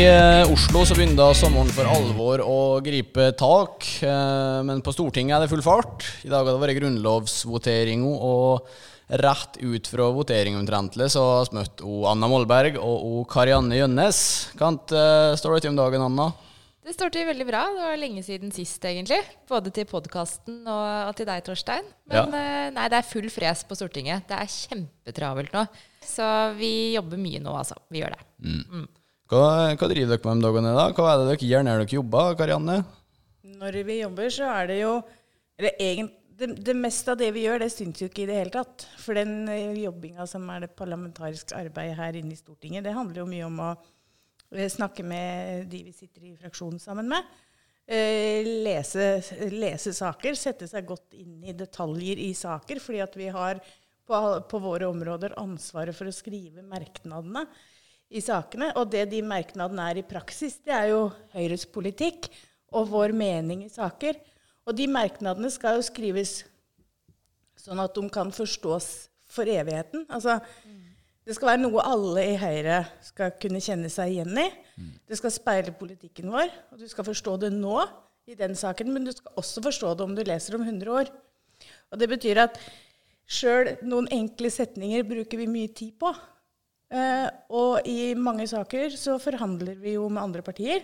[0.00, 5.34] I eh, Oslo så begynte sommeren for alvor å gripe tak, eh, men på Stortinget
[5.36, 6.06] er det full fart.
[6.24, 8.70] I dag har det vært grunnlovsvotering, og
[9.20, 14.20] rett ut fra voteringa omtrentlig så har vi møtt Anna Molberg og Karianne Gjønnes.
[14.56, 16.30] Kan uh, står det til om dagen, Anna?
[16.86, 17.66] Det står til veldig bra.
[17.74, 19.18] Det var lenge siden sist, egentlig.
[19.50, 21.90] Både til podkasten og, til deg, Torstein.
[22.08, 22.70] Men ja.
[22.72, 24.24] nei, det er full fres på Stortinget.
[24.30, 25.66] Det er kjempetravelt nå.
[26.06, 27.76] Så vi jobber mye nå, altså.
[27.92, 28.24] Vi gjør det.
[28.48, 28.88] Mm.
[29.30, 30.88] Hva, hva, driver dere med om dagene da?
[30.90, 32.78] Hva er det dere gjør når dere jobber, Karianne?
[33.60, 34.94] Når vi jobber, så er det jo
[35.60, 38.38] Eller egentlig det, det, meste av det vi gjør, det syns jo ikke i det
[38.38, 38.86] hele tatt.
[38.96, 43.20] For den eh, jobbinga som er det parlamentariske arbeidet her inne i Stortinget, det handler
[43.20, 47.28] jo mye om å eh, snakke med de vi sitter i fraksjonen sammen med.
[47.84, 49.10] Eh, lese,
[49.52, 52.80] lese, saker, sette seg godt inn i detaljer i saker.
[52.80, 57.44] Fordi at vi har på, på våre områder ansvaret for å skrive merknadene
[58.10, 58.72] i sakene.
[58.78, 62.28] Og det de merknadene er i praksis, det er jo Høyres politikk
[62.74, 64.18] og vår mening i saker.
[64.66, 66.40] Og de merknadene skal jo skrives
[67.60, 68.90] sånn at de kan forstås
[69.30, 70.06] for evigheten.
[70.10, 70.38] Altså,
[71.26, 74.48] det skal være noe alle i Høyre skal kunne kjenne seg igjen i.
[75.06, 77.76] Det skal speile politikken vår, og du skal forstå det nå
[78.30, 81.10] i den saken, men du skal også forstå det om du leser om 100 år.
[81.92, 82.58] Og det betyr at
[83.30, 86.14] sjøl noen enkle setninger bruker vi mye tid på.
[86.90, 90.82] Uh, og i mange saker så forhandler vi jo med andre partier.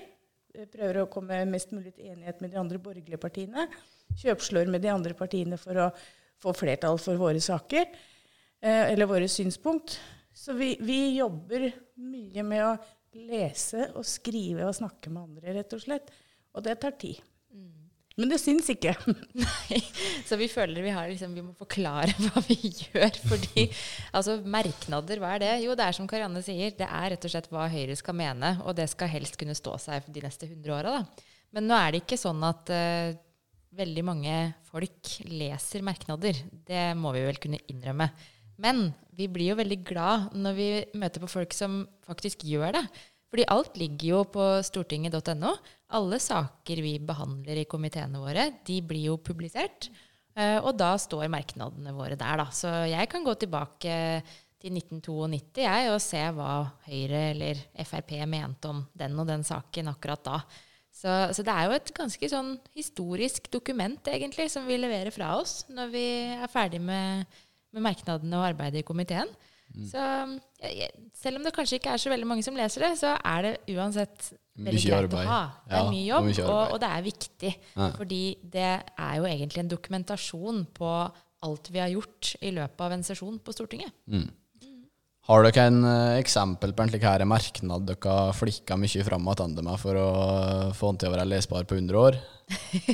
[0.72, 3.66] Prøver å komme mest mulig til enighet med de andre borgerlige partiene.
[4.22, 5.88] Kjøpslår med de andre partiene for å
[6.40, 9.98] få flertall for våre saker, uh, eller våre synspunkt.
[10.36, 11.70] Så vi, vi, jobber
[12.04, 12.74] mye med å
[13.16, 16.12] lese og skrive og snakke med andre, rett og slett.
[16.56, 17.22] Og det tar tid.
[18.16, 18.94] Men det syns ikke.
[19.42, 19.80] Nei,
[20.24, 23.12] Så vi føler vi, har, liksom, vi må forklare hva vi gjør.
[23.28, 23.66] Fordi
[24.16, 25.52] altså, merknader, hva er det?
[25.66, 28.56] Jo, det er som Karianne sier, det er rett og slett hva Høyre skal mene.
[28.64, 31.00] Og det skal helst kunne stå seg de neste 100 åra.
[31.56, 33.16] Men nå er det ikke sånn at uh,
[33.76, 34.38] veldig mange
[34.70, 36.40] folk leser merknader.
[36.66, 38.08] Det må vi vel kunne innrømme.
[38.62, 42.84] Men vi blir jo veldig glad når vi møter på folk som faktisk gjør det.
[43.32, 45.52] Fordi alt ligger jo på stortinget.no.
[45.98, 49.90] Alle saker vi behandler i komiteene våre, de blir jo publisert.
[50.36, 52.50] Uh, og da står merknadene våre der, da.
[52.52, 53.96] Så jeg kan gå tilbake
[54.62, 56.52] til 1992 jeg, og se hva
[56.86, 60.38] Høyre eller Frp mente om den og den saken akkurat da.
[60.96, 65.34] Så, så, det er jo et ganske sånn historisk dokument, egentlig, som vi leverer fra
[65.36, 66.06] oss når vi
[66.38, 67.26] er ferdig med,
[67.76, 69.28] med merknadene og arbeidet i komiteen.
[69.74, 69.86] Mm.
[69.90, 70.02] Så
[71.16, 73.52] selv om det kanskje ikke er så veldig mange som leser det, så er det
[73.74, 75.26] uansett veldig greit arbeid.
[75.26, 75.42] å ha.
[75.66, 77.52] Det er mye jobb, og, og, det er viktig.
[77.74, 77.90] Ja.
[77.98, 78.22] Fordi
[78.56, 80.96] det er jo egentlig en dokumentasjon på
[81.46, 83.92] alt vi har gjort i løpet av en sesjon på Stortinget.
[84.08, 84.28] Mm.
[85.26, 89.26] Har dere en uh, eksempel på en slik her merknad dere har flikka mye fram
[89.26, 90.08] tilbake med for å
[90.76, 92.18] få den til å være lesbar på 100 år?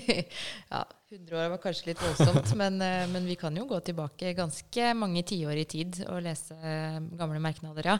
[0.73, 0.81] ja,
[1.13, 4.93] 100 år var kanskje litt voldsomt, men, uh, men, vi kan jo gå tilbake ganske
[4.99, 6.57] mange tiår i tid og lese
[7.19, 7.99] gamle merknader, ja.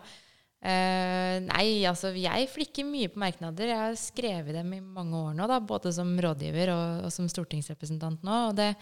[1.43, 3.67] nei, altså jeg flikker mye på merknader.
[3.67, 7.27] Jeg har skrevet dem i mange år nå, da, både som rådgiver og, og som
[7.31, 8.43] stortingsrepresentant nå.
[8.51, 8.73] og det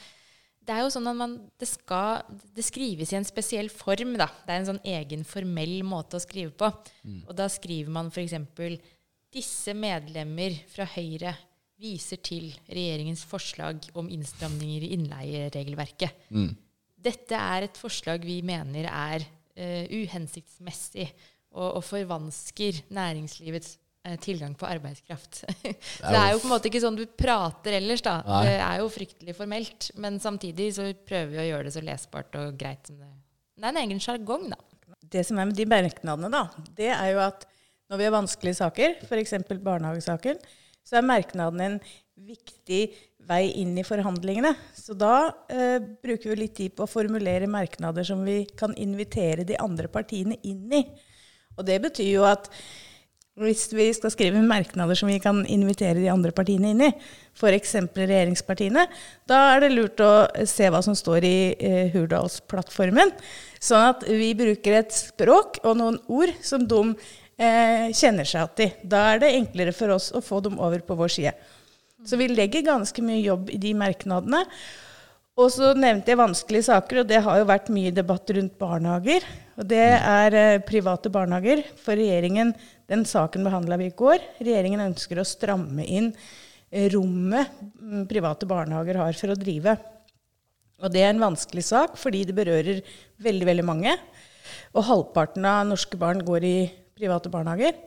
[0.70, 2.20] det er jo sånn at man, det, skal,
[2.54, 4.14] det skrives i en spesiell form.
[4.20, 4.28] Da.
[4.44, 6.68] Det er en sånn egen formell måte å skrive på.
[7.02, 7.22] Mm.
[7.26, 8.36] Og da skriver man f.eks.:
[9.34, 11.34] Disse medlemmer fra Høyre
[11.80, 16.26] viser til regjeringens forslag om innstramninger i innleieregelverket.
[16.28, 16.52] Mm.
[17.00, 21.06] Dette er et forslag vi mener er uh, uhensiktsmessig
[21.56, 25.42] og, og forvansker næringslivets uh, tilgang på arbeidskraft.
[25.64, 28.18] Det er, det er, jo på en måte ikke sånn du prater ellers, da.
[28.26, 28.42] Nei.
[28.48, 29.91] Det er jo fryktelig formelt.
[30.00, 33.08] Men samtidig så prøver vi å gjøre det så lesbart og greit som det
[33.56, 34.60] Det er en egen sjargong, da.
[35.10, 37.48] Det som er med de merknadene, da, det er jo at
[37.91, 39.33] når vi har vanskelige saker, f.eks.
[39.65, 40.38] barnehagesaken,
[40.86, 41.78] så er merknaden en
[42.21, 42.82] viktig
[43.28, 44.53] vei inn i forhandlingene.
[44.77, 49.47] Så da eh, bruker vi litt tid på å formulere merknader som vi kan invitere
[49.48, 50.84] de andre partiene inn i.
[51.56, 52.50] Og det betyr jo at
[53.41, 56.91] hvis vi skal skrive merknader som vi kan invitere de andre partiene inn i,
[57.38, 57.76] f.eks.
[57.97, 58.84] regjeringspartiene,
[59.30, 60.12] da er det lurt å
[60.48, 63.15] se hva som står i eh, Hurdalsplattformen.
[63.62, 66.83] Sånn at vi bruker et språk og noen ord som de
[67.41, 68.89] kjenner seg igjen i.
[68.92, 71.33] Da er det enklere for oss å få dem over på vår side.
[72.04, 74.45] Så vi legger ganske mye jobb i de merknadene.
[75.41, 79.25] Og så nevnte jeg vanskelige saker, og det har jo vært mye debatt rundt barnehager.
[79.60, 81.63] Og det er eh, private barnehager.
[81.81, 82.53] For regjeringen
[82.91, 84.25] den saken behandla vi i går.
[84.41, 89.77] Regjeringen ønsker å stramme inn eh, rommet mm, private barnehager har for å drive.
[90.81, 92.83] Og det er en vanskelig sak, fordi det berører
[93.21, 93.97] veldig, veldig mange.
[94.75, 96.57] Og halvparten av norske barn går i
[97.00, 97.78] private barnehager.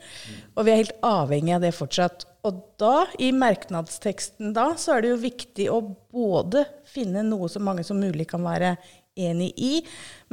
[0.57, 2.25] Og vi er helt avhengig av det fortsatt.
[2.43, 5.79] Og da, i merknadsteksten da, så er det jo viktig å
[6.11, 8.75] både finne noe så mange som mulig kan være
[9.13, 9.73] enig i,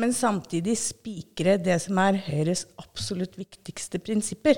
[0.00, 4.56] men samtidig spikre det som er Høyres absolutt viktigste prinsipper.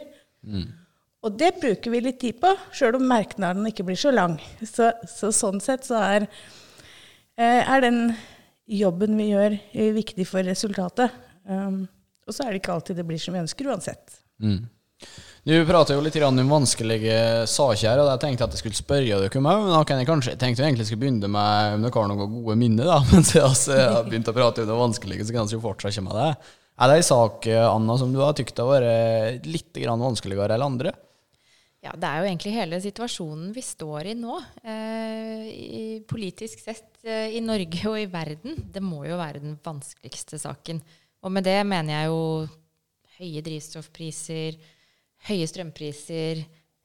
[1.22, 4.38] Og det bruker vi litt tid på, sjøl om merknaden ikke blir så lang.
[4.62, 6.26] Så, så sånn sett så er,
[7.38, 8.00] eh, er den
[8.66, 11.14] jobben vi gjør, eh, viktig for resultatet.
[11.46, 11.84] Um,
[12.26, 14.16] og så er det ikke alltid det blir som vi ønsker, uansett.
[14.42, 14.62] Mm.
[15.42, 17.16] Du prater jo litt grann om vanskelige
[17.50, 19.62] saker, her, og jeg tenkte at jeg skulle spørre dere om òg.
[19.64, 22.36] Men da kan jeg kanskje tenkte jeg egentlig skulle begynne med om dere har noen
[22.38, 23.00] gode minner, da.
[23.10, 26.04] Men siden jeg har begynt å prate om det vanskelige, så kan jeg jo fortsette
[26.06, 26.28] med det.
[26.82, 30.68] Er det ei sak, Anna, som du har tykt har vært litt grann vanskeligere enn
[30.70, 30.94] andre?
[31.82, 34.36] Ja, Det er jo egentlig hele situasjonen vi står i nå.
[34.62, 38.54] Eh, i politisk sett eh, i Norge og i verden.
[38.70, 40.78] Det må jo være den vanskeligste saken.
[41.22, 42.22] Og med det mener jeg jo
[43.18, 44.58] høye drivstoffpriser,
[45.28, 46.42] høye strømpriser,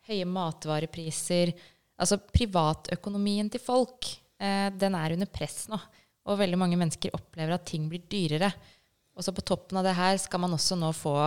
[0.09, 1.53] høye matvarepriser.
[1.97, 5.79] Altså privatøkonomien til folk, eh, den er under press nå.
[6.27, 8.51] Og veldig mange mennesker opplever at ting blir dyrere.
[9.17, 11.17] Og så på toppen av det her skal man også nå få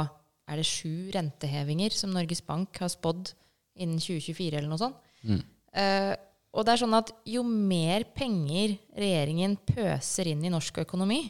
[0.50, 3.32] er det sju rentehevinger som Norges Bank har spådd
[3.80, 4.98] innen 2024 eller noe sånt.
[5.22, 5.42] Mm.
[5.78, 6.14] Eh,
[6.50, 11.22] og det er sånn at jo mer penger regjeringen pøser inn i norsk økonomi,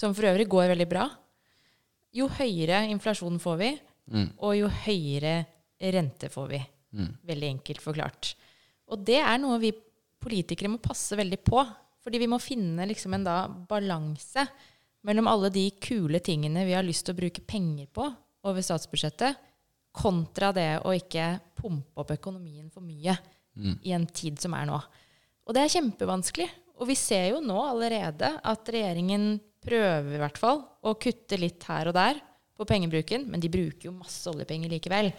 [0.00, 1.04] som for øvrig går veldig bra,
[2.16, 3.70] jo høyere inflasjon får vi,
[4.10, 4.30] Mm.
[4.42, 5.34] og jo høyere
[5.94, 6.58] rente får vi.
[6.98, 7.10] Mm.
[7.28, 8.32] Veldig enkelt forklart.
[8.90, 9.70] Og det er noe vi
[10.20, 11.62] politikere må passe veldig på.
[12.02, 13.26] Fordi vi må finne liksom en
[13.68, 14.42] balanse
[15.04, 18.08] mellom alle de kule tingene vi har lyst til å bruke penger på
[18.48, 19.36] over statsbudsjettet,
[19.92, 23.16] kontra det å ikke pumpe opp økonomien for mye
[23.56, 23.78] Mm.
[23.84, 24.82] i en tid som er nå.
[25.46, 26.48] Og det er kjempevanskelig.
[26.80, 31.64] Og vi ser jo nå allerede at regjeringen prøver i hvert fall å kutte litt
[31.68, 32.20] her og der
[32.60, 35.10] på pengebruken, men de bruker jo masse oljepenger likevel.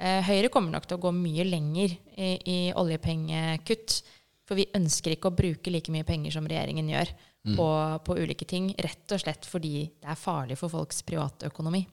[0.00, 4.00] Eh, Høyre kommer nok til å gå mye lenger i, i oljepengekutt.
[4.48, 7.12] For vi ønsker ikke å bruke like mye penger som regjeringen gjør
[7.54, 7.66] på,
[8.06, 8.72] på ulike ting.
[8.82, 11.84] Rett og slett fordi det er farlig for folks privatøkonomi.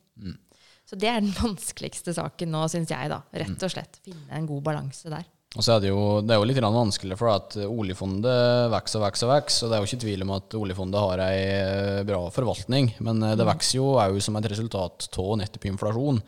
[0.87, 3.11] Så det er den vanskeligste saken nå, syns jeg.
[3.13, 3.21] da.
[3.43, 5.27] Rett og slett finne en god balanse der.
[5.57, 9.07] Og så er det jo, det er jo litt vanskelig, for at oljefondet vokser og
[9.07, 9.25] vokser.
[9.25, 12.19] og vokser, og Det er jo ikke tvil om at oljefondet har ei eh, bra
[12.33, 16.21] forvaltning, men eh, det vokser jo òg som et resultat av nettopp inflasjon.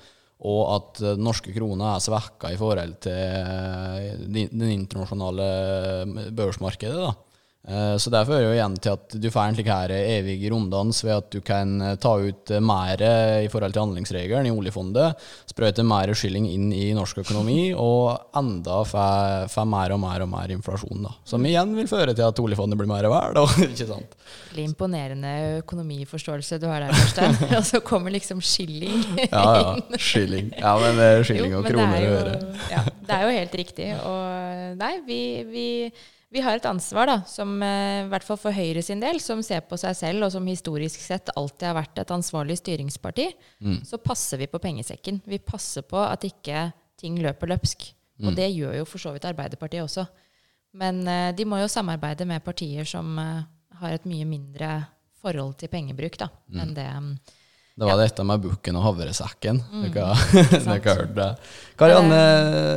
[0.49, 5.49] Og at eh, den norske krona er svekka i forhold til den det internasjonale
[6.33, 6.97] børsmarkedet.
[7.05, 7.28] da.
[7.67, 11.01] Eh, Så det fører jo igjen til at du får en slik her evig runddans
[11.03, 13.01] ved at du kan eh, ta ut eh, mer
[13.44, 15.19] i forhold til handlingsregelen i oljefondet,
[15.51, 20.53] sprøyte mer skilling inn i norsk økonomi, og enda får mer og mer og mer
[20.56, 21.03] inflasjon.
[21.03, 21.11] da.
[21.27, 23.59] Som igjen vil føre til at oljefondet blir mer verdt.
[23.67, 24.15] ikke sant?
[24.50, 27.35] Veldig imponerende økonomiforståelse du har der, Torstein.
[27.59, 29.25] og så kommer liksom skilling inn.
[29.27, 29.97] Ja, ja.
[30.00, 30.53] Skilling.
[30.57, 32.39] Ja, men det er skilling Jo, og men kroner å er gjøre.
[32.71, 33.89] ja, det er jo helt riktig.
[34.00, 35.19] Og nei, vi,
[35.51, 35.67] vi,
[36.31, 39.41] vi har et ansvar, da, som eh, i hvert fall for Høyre sin del, som
[39.45, 43.29] ser på seg selv, og som historisk sett alltid har vært et ansvarlig styringsparti,
[43.59, 43.79] Mm.
[43.85, 45.21] så passer vi på pengesekken.
[45.25, 47.89] Vi passer på at ikke ting løper løpsk.
[48.19, 48.27] Mm.
[48.27, 50.05] Og det gjør jo for så vidt Arbeiderpartiet også.
[50.74, 53.41] Men uh, de må jo samarbeide med partier som uh,
[53.81, 54.86] har et mye mindre
[55.21, 56.59] forhold til pengebruk da, Mm.
[56.62, 57.12] enn det mm,
[57.79, 59.62] Det var dette med bukken og havresekken.
[59.71, 59.86] Mm.
[59.93, 60.15] Dere
[60.65, 61.27] dere har hørt det.
[61.79, 62.19] Karianne,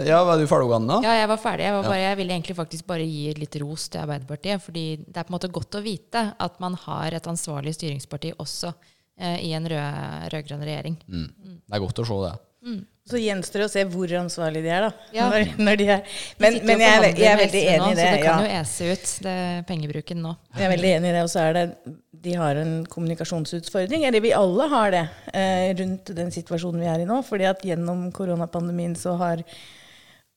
[0.06, 1.00] ja, var du ferdig, nå?
[1.02, 1.66] Ja, jeg var ferdig.
[1.66, 4.62] Jeg, var bare, jeg ville egentlig faktisk bare gi litt ros til Arbeiderpartiet.
[4.62, 8.34] fordi det er på en måte godt å vite at man har et ansvarlig styringsparti
[8.38, 8.70] også
[9.18, 10.96] eh, i en rød- rød-grønn regjering.
[11.08, 11.28] Mm.
[11.66, 12.34] Det er godt å se det.
[13.10, 15.06] Så gjenstår det å se hvor ansvarlige de er, da.
[15.16, 15.24] Ja.
[15.32, 16.02] Når, når de er.
[16.38, 18.04] Men, men jeg, jeg er veldig enig nå, i det.
[18.06, 18.28] Så det Ja.
[18.28, 19.34] kan jo ese ut det
[19.66, 20.34] pengebruken nå.
[20.54, 21.24] Jeg er veldig enig i det.
[21.26, 21.64] Og så er det
[22.22, 24.04] De har en kommunikasjonsutfordring.
[24.06, 25.02] Eller vi alle har det
[25.34, 27.18] eh, rundt den situasjonen vi er i nå.
[27.26, 29.42] fordi at gjennom koronapandemien så har,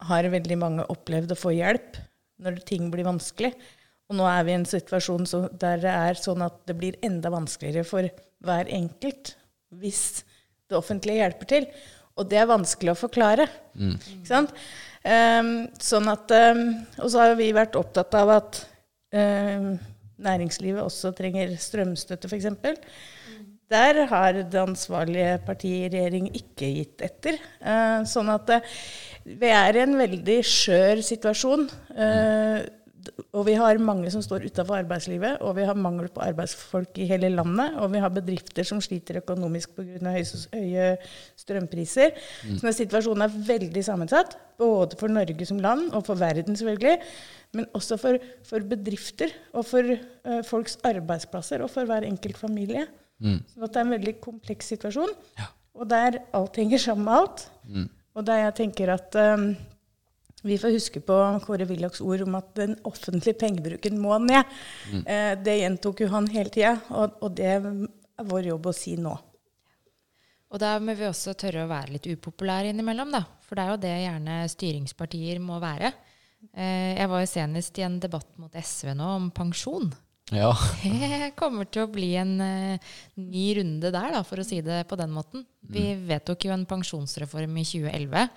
[0.09, 2.01] har veldig mange opplevd å få hjelp
[2.41, 3.53] når ting blir vanskelig.
[4.09, 6.97] Og nå er vi i en situasjon så, der det er sånn at det blir
[7.05, 8.09] enda vanskeligere for
[8.45, 9.35] hver enkelt
[9.77, 10.23] hvis
[10.69, 11.69] det offentlige hjelper til.
[12.15, 13.47] Og det er vanskelig å forklare.
[14.15, 14.53] Ikke sant?
[15.05, 15.49] Um,
[15.83, 16.61] sånn at, um,
[17.03, 18.61] og så har vi vært opptatt av at
[19.13, 19.75] um,
[20.25, 22.47] næringslivet også trenger strømstøtte, f.eks.
[23.69, 27.37] Der har det ansvarlige partiet i regjering ikke gitt etter.
[27.61, 28.73] Uh, sånn at uh,
[29.25, 31.67] vi er i en veldig skjør situasjon.
[31.91, 32.65] D-
[33.35, 37.07] og vi har mange som står utafor arbeidslivet, og vi har mangel på arbeidsfolk i
[37.09, 37.77] hele landet.
[37.81, 40.13] Og vi har bedrifter som sliter økonomisk pga.
[40.55, 40.89] Høye,
[41.39, 42.15] strømpriser.
[42.43, 46.95] Så den situasjonen er veldig sammensatt, både for Norge som land og for verden selvfølgelig.
[47.55, 52.87] Men også for, for bedrifter og for uh, folks arbeidsplasser og for hver enkelt familie.
[53.23, 53.39] Mm.
[53.53, 55.13] Så det er en veldig kompleks situasjon.
[55.75, 57.47] og der alt henger sammen med alt.
[58.15, 59.49] Og der jeg tenker at um,
[60.45, 64.45] vi får huske på Kåre Willochs ord om at den offentlige pengebruken må ned.
[65.01, 67.65] Eh, det gjentok jo han hele tida, og, og det er
[68.29, 69.15] vår jobb å si nå.
[70.53, 73.25] Og da må vi også tørre å være litt upopulære innimellom, da.
[73.43, 75.91] For det er jo det gjerne styringspartier må være.
[76.53, 79.89] Eh, jeg var jo senest i en debatt mot SV nå om pensjon.
[80.33, 80.51] Ja.
[80.83, 84.79] Det kommer til å bli en uh, ny runde der, da, for å si det
[84.89, 85.45] på den måten.
[85.61, 88.29] Vi vedtok jo en pensjonsreform i 2011.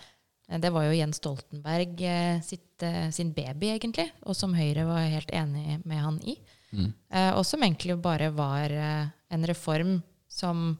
[0.49, 4.87] Eh, Det var jo Jens Stoltenberg eh, sitt, eh, sin baby, egentlig, og som Høyre
[4.89, 6.39] var helt enig med han i.
[6.69, 6.91] Mm.
[7.33, 10.75] og som egentlig bare var en reform som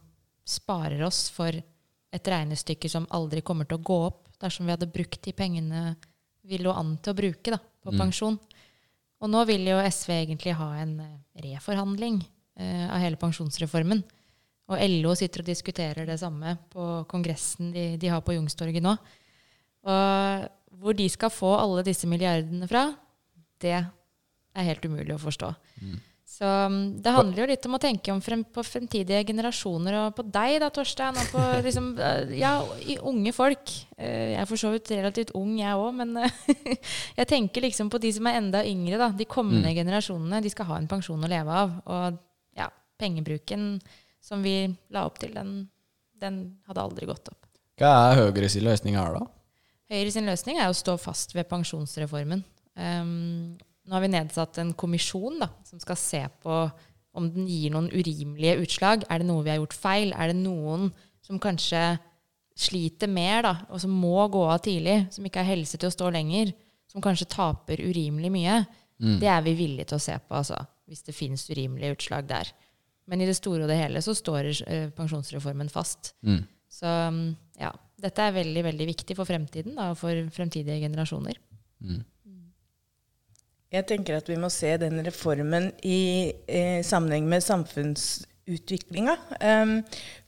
[0.45, 4.91] sparer oss for et regnestykke som aldri kommer til å gå opp dersom vi hadde
[4.93, 5.95] brukt de pengene
[6.45, 8.37] vi lå an til å bruke da, på pensjon.
[9.19, 10.93] Og nå vil jo SV egentlig ha en
[11.43, 12.21] reforhandling
[12.55, 14.03] eh, av hele pensjonsreformen.
[14.69, 18.93] Og LO sitter og diskuterer det samme på kongressen de, de har på Youngstorget nå.
[19.87, 22.87] Og hvor de skal få alle disse milliardene fra,
[23.59, 25.49] det er helt umulig å forstå.
[26.29, 30.13] Så mm, det handler jo litt om å tenke om frem, på fremtidige generasjoner, og
[30.15, 32.53] på deg da, Torstein, og på liksom, eh, ja,
[33.09, 33.73] unge folk.
[33.97, 36.13] Eh, Jeg er for så vidt relativt ung, jeg òg, men
[37.19, 39.09] jeg tenker liksom på de som er enda yngre, da.
[39.11, 40.39] De kommende generasjonene.
[40.45, 41.75] De skal ha en pensjon å leve av.
[41.89, 42.21] Og
[42.61, 42.69] ja,
[43.01, 43.73] pengebruken
[44.23, 44.61] som vi
[44.95, 45.65] la opp til, den,
[46.21, 47.49] den hadde aldri gått opp.
[47.79, 49.25] Hva er Høyres løsning her, da?
[49.89, 52.43] Høyre sin løsning er å stå fast ved pensjonsreformen.
[52.77, 53.57] Um,
[53.89, 56.61] nå har vi nedsatt en kommisjon da, som skal se på
[57.17, 59.03] om den gir noen urimelige utslag.
[59.09, 60.13] Er det noe vi har gjort feil?
[60.13, 60.91] Er det noen
[61.25, 61.97] som kanskje
[62.59, 65.95] sliter mer, da, og som må gå av tidlig, som ikke har helse til å
[65.95, 66.53] stå lenger,
[66.91, 68.61] som kanskje taper urimelig mye?
[69.21, 70.57] Det er vi villige til å se på, altså,
[70.89, 72.49] hvis det finnes urimelige utslag der.
[73.09, 76.13] Men i det store og det hele så står eh, pensjonsreformen fast.
[76.69, 77.23] Så mm,
[77.63, 81.39] ja, dette er veldig, veldig viktig for fremtiden og for fremtidige generasjoner.
[83.69, 85.99] Jeg tenker at vi må se den reformen i
[86.49, 89.15] i sammenheng med samfunnsutviklinga.
[89.45, 89.75] Um,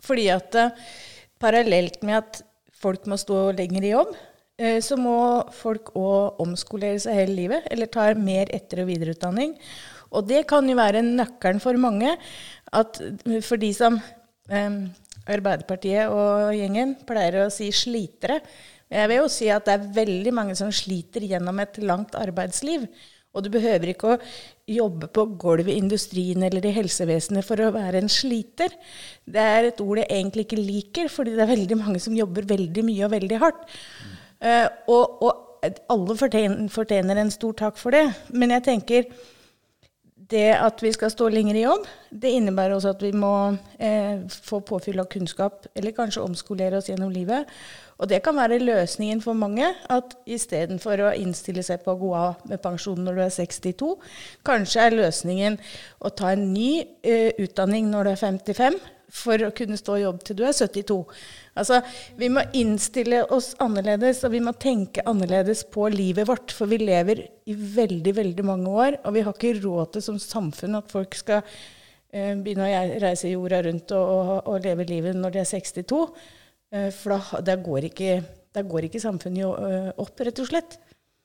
[0.05, 0.75] fordi at uh,
[1.41, 2.43] parallelt med at
[2.81, 4.13] folk må stå lenger i jobb,
[4.61, 5.15] uh, så må
[5.57, 9.57] folk òg omskolere seg hele livet, eller ta mer etter- og videreutdanning.
[10.11, 12.13] Og det kan jo være nøkkelen for mange.
[12.71, 13.01] At
[13.41, 14.81] for de som um,
[15.29, 18.39] Arbeiderpartiet og gjengen pleier å si slitere.
[18.91, 22.87] Jeg vil jo si at det er veldig mange som sliter gjennom et langt arbeidsliv.
[23.31, 24.17] Og du behøver ikke å
[24.67, 28.73] jobbe på gulvet i industrien eller i helsevesenet for å være en sliter.
[29.23, 32.49] Det er et ord jeg egentlig ikke liker, fordi det er veldig mange som jobber
[32.49, 33.63] veldig mye og veldig hardt.
[34.41, 38.03] Uh, og, og alle fortjener, en stor takk for det.
[38.33, 39.07] Men jeg tenker
[40.31, 43.33] det at vi skal stå lenger i jobb, det innebærer også at vi må
[43.79, 47.49] eh, få påfyll av kunnskap, eller kanskje omskolere oss gjennom livet.
[48.01, 52.09] Og det kan være løsningen for mange, at istedenfor å innstille seg på å gå
[52.17, 53.91] av med pensjon når du er 62,
[54.47, 55.59] kanskje er løsningen
[56.01, 58.79] å ta en ny eh, utdanning når du er 55,
[59.11, 60.97] for å kunne stå i jobb til du er 72.
[61.59, 61.81] Altså,
[62.17, 66.55] Vi må innstille oss annerledes, og vi må tenke annerledes på livet vårt.
[66.55, 70.19] For vi lever i veldig, veldig mange år, og vi har ikke råd til som
[70.21, 75.19] samfunn at folk skal eh, begynne å reise jorda rundt og, og, og leve livet
[75.19, 76.05] når de er 62.
[76.71, 78.21] Eh, for da, da, går ikke,
[78.55, 80.79] da går ikke samfunnet eh, opp, rett og slett.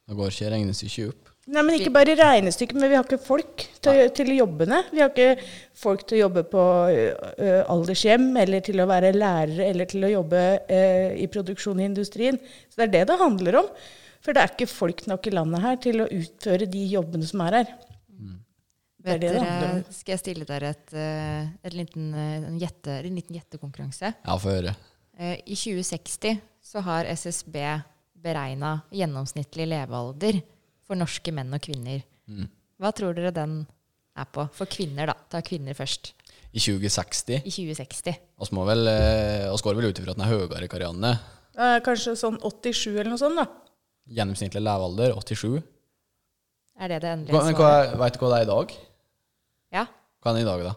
[0.06, 1.32] Da går ikke regnestykket opp.
[1.46, 4.80] Nei, men Ikke bare regnestykket, men vi har ikke folk til, til jobbene.
[4.90, 5.44] Vi har ikke
[5.78, 7.04] folk til å jobbe på ø,
[7.38, 10.80] ø, aldershjem, eller til å være lærere, eller til å jobbe ø,
[11.22, 12.40] i produksjon i industrien.
[12.66, 13.70] Så det er det det handler om.
[14.26, 17.46] For det er ikke folk nok i landet her til å utføre de jobbene som
[17.46, 17.72] er her.
[19.06, 19.82] Det er det det handler om.
[19.94, 24.10] skal jeg stille dere et, eh, et liten, eh, en, gjette, en liten gjettekonkurranse?
[24.26, 24.74] Ja, få høre.
[25.18, 27.56] Eh, I 2060 så har SSB
[28.26, 30.40] beregna gjennomsnittlig levealder
[30.86, 32.02] for norske menn og kvinner.
[32.76, 33.60] Hva tror dere den
[34.16, 34.46] er på?
[34.56, 35.14] For kvinner, da.
[35.30, 36.12] Ta kvinner først.
[36.56, 38.18] I 2060 I 2060.
[38.40, 41.12] Vi må vel, eh, oss går vel ut ifra at den er høyere, Karianne.
[41.56, 43.46] Eh, kanskje sånn 87 eller noe sånt, da.
[44.08, 45.62] Gjennomsnittlig levealder 87.
[46.78, 47.98] Er det det endelige svaret?
[47.98, 48.74] Vet du hva det er i dag?
[49.72, 49.86] Ja.
[50.22, 50.74] Hva er det i dag, da?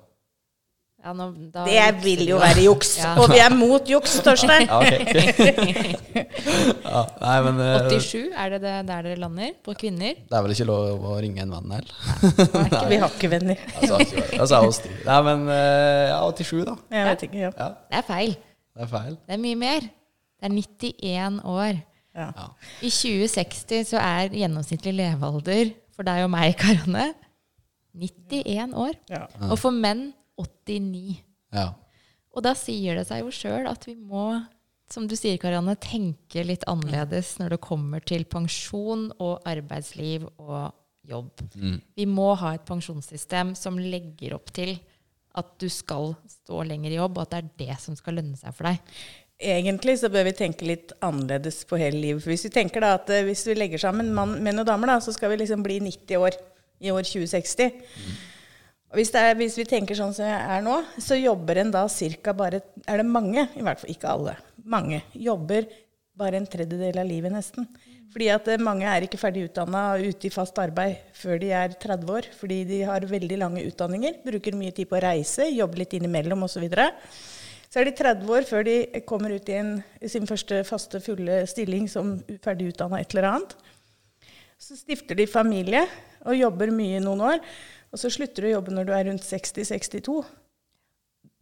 [0.99, 2.89] Ja nå, da Det jukser vil jo være juks.
[2.99, 3.11] Ja.
[3.21, 4.67] Og vi er mot juks, Torstein.
[4.69, 5.93] Ja, okay.
[6.83, 9.53] ja, nei, men eh, 87, er det det der dere lander?
[9.63, 10.17] På kvinner?
[10.19, 11.87] det er vel ikke lov å ringe en venn her?
[12.91, 13.61] Vi har ikke venner.
[13.79, 14.91] Altså, altså.
[15.07, 16.75] Nei, men eh, ja, 87, da.
[16.97, 17.41] Jeg vet ikke.
[17.45, 17.53] Ja.
[17.55, 18.35] Ja, Det er feil.
[18.75, 19.15] det er feil.
[19.23, 19.87] Det er mye mer.
[20.39, 21.81] Det er 91 år.
[22.83, 27.13] I 2060 så er gjennomsnittlig levealder for deg og meg, Karanne,
[27.95, 28.95] 91 år.
[29.11, 29.25] Ja.
[29.47, 31.19] Og for menn 89.
[31.55, 31.67] Ja.
[32.35, 34.31] Og da sier det seg jo sjøl at vi må,
[34.89, 40.69] som du sier, Karianne, tenke litt annerledes når det kommer til pensjon og arbeidsliv og
[41.09, 41.41] jobb.
[41.97, 44.77] Vi må ha et pensjonssystem som legger opp til
[45.39, 48.37] at du skal stå lenger i jobb, og at det er det som skal lønne
[48.37, 48.95] seg for deg.
[49.39, 52.23] Egentlig så bør vi tenke litt annerledes på hele livet.
[52.23, 54.91] For hvis vi tenker da at eh, hvis vi legger sammen mann, menn og damer,
[54.91, 56.35] da, så skal vi liksom bli 90 år
[56.83, 57.71] i år 2060.
[57.71, 58.38] Og
[58.95, 62.33] hvis, er, hvis vi tenker sånn som jeg er nå, så jobber en da cirka
[62.33, 64.33] bare Er det mange, i hvert fall ikke alle,
[64.65, 65.67] mange jobber
[66.19, 67.67] bare en tredjedel av livet nesten.
[68.09, 71.51] Fordi at eh, mange er ikke ferdig utdanna og ute i fast arbeid før de
[71.55, 72.29] er 30 år.
[72.39, 76.45] Fordi de har veldig lange utdanninger, bruker mye tid på å reise, jobber litt innimellom
[76.47, 76.57] osv.
[76.57, 76.89] Så, videre.
[77.69, 78.77] så er de 30 år før de
[79.07, 79.75] kommer ut i en,
[80.09, 83.53] sin første faste, fulle stilling som ferdig utdanna et eller annet.
[84.59, 85.85] Så stifter de familie
[86.25, 87.45] og jobber mye noen år.
[87.89, 90.19] Og så slutter du å jobbe når du er rundt 60-62.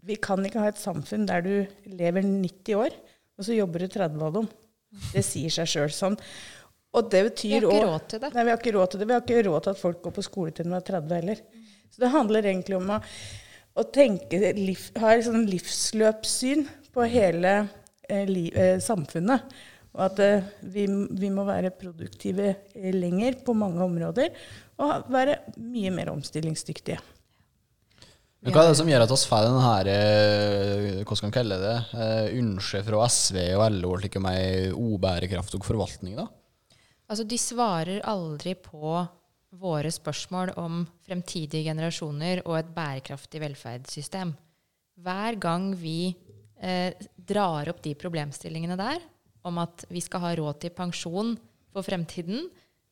[0.07, 1.53] Vi kan ikke ha et samfunn der du
[1.91, 2.95] lever 90 år,
[3.37, 4.47] og så jobber du 30 av dem.
[5.11, 6.15] Det sier seg sjøl sånn.
[6.95, 8.29] Og det betyr Vi har ikke råd til det.
[8.33, 9.07] Nei, vi har ikke råd til det.
[9.07, 11.41] Vi har ikke råd til at folk går på skole til de er 30 heller.
[11.91, 12.99] Så det handler egentlig om å,
[13.77, 16.63] å tenke liv, ha et sånn livsløpssyn
[16.95, 17.53] på hele
[18.07, 19.59] eh, li, eh, samfunnet.
[19.97, 20.85] Og at eh, vi,
[21.17, 24.33] vi må være produktive eh, lenger på mange områder.
[24.77, 26.99] Og være mye mer omstillingsdyktige.
[28.45, 31.35] Men hva er det som gjør at oss får den her eh, Hva skal man
[31.39, 31.77] kalle det?
[32.37, 36.27] Ønsket fra SV og LO slik om ei ubærekraftig forvaltning, da?
[37.07, 38.99] Altså, de svarer aldri på
[39.57, 44.33] våre spørsmål om fremtidige generasjoner og et bærekraftig velferdssystem.
[45.01, 46.11] Hver gang vi
[46.59, 49.01] eh, drar opp de problemstillingene der,
[49.47, 51.35] om at vi skal ha råd til pensjon
[51.73, 52.47] for fremtiden,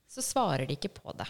[0.08, 1.28] så svarer de ikke på det.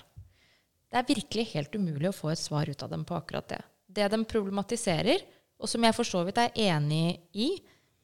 [0.91, 3.61] Det er virkelig helt umulig å få et svar ut av dem på akkurat det.
[3.95, 5.23] Det de problematiserer,
[5.59, 7.49] og som jeg for så vidt er enig i,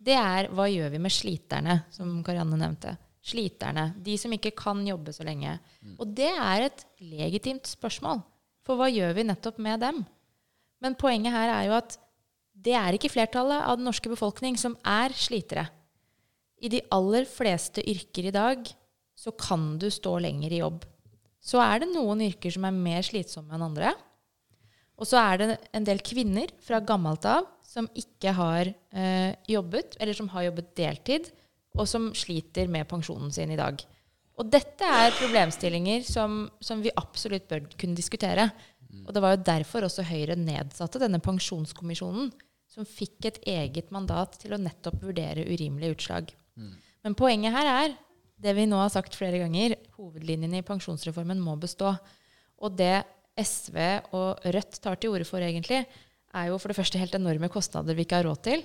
[0.02, 2.96] det er hva gjør vi med sliterne, som Karianne nevnte.
[3.22, 3.92] Sliterne.
[4.02, 5.60] De som ikke kan jobbe så lenge.
[6.02, 8.24] Og det er et legitimt spørsmål.
[8.66, 10.02] For hva gjør vi nettopp med dem?
[10.82, 12.00] Men poenget her er jo at
[12.62, 15.68] det er ikke flertallet av den norske befolkning som er slitere.
[16.62, 18.70] I de aller fleste yrker i dag
[19.18, 20.86] så kan du stå lenger i jobb.
[21.42, 23.94] Så er det noen yrker som er mer slitsomme enn andre.
[25.02, 29.96] Og så er det en del kvinner fra gammelt av som ikke har eh, jobbet,
[29.98, 31.32] eller som har jobbet deltid,
[31.80, 33.80] og som sliter med pensjonen sin i dag.
[34.38, 38.50] Og dette er problemstillinger som, som vi absolutt bør kunne diskutere.
[39.06, 42.30] Og det var jo derfor også Høyre nedsatte denne pensjonskommisjonen,
[42.72, 46.32] som fikk et eget mandat til å nettopp vurdere urimelige utslag.
[47.06, 47.96] Men poenget her er
[48.42, 51.94] det vi nå har sagt flere ganger, hovedlinjene i pensjonsreformen må bestå.
[52.62, 53.04] Og det
[53.38, 53.78] SV
[54.18, 55.84] og Rødt tar til orde for egentlig,
[56.32, 58.64] er jo for det første helt enorme kostnader vi ikke har råd til.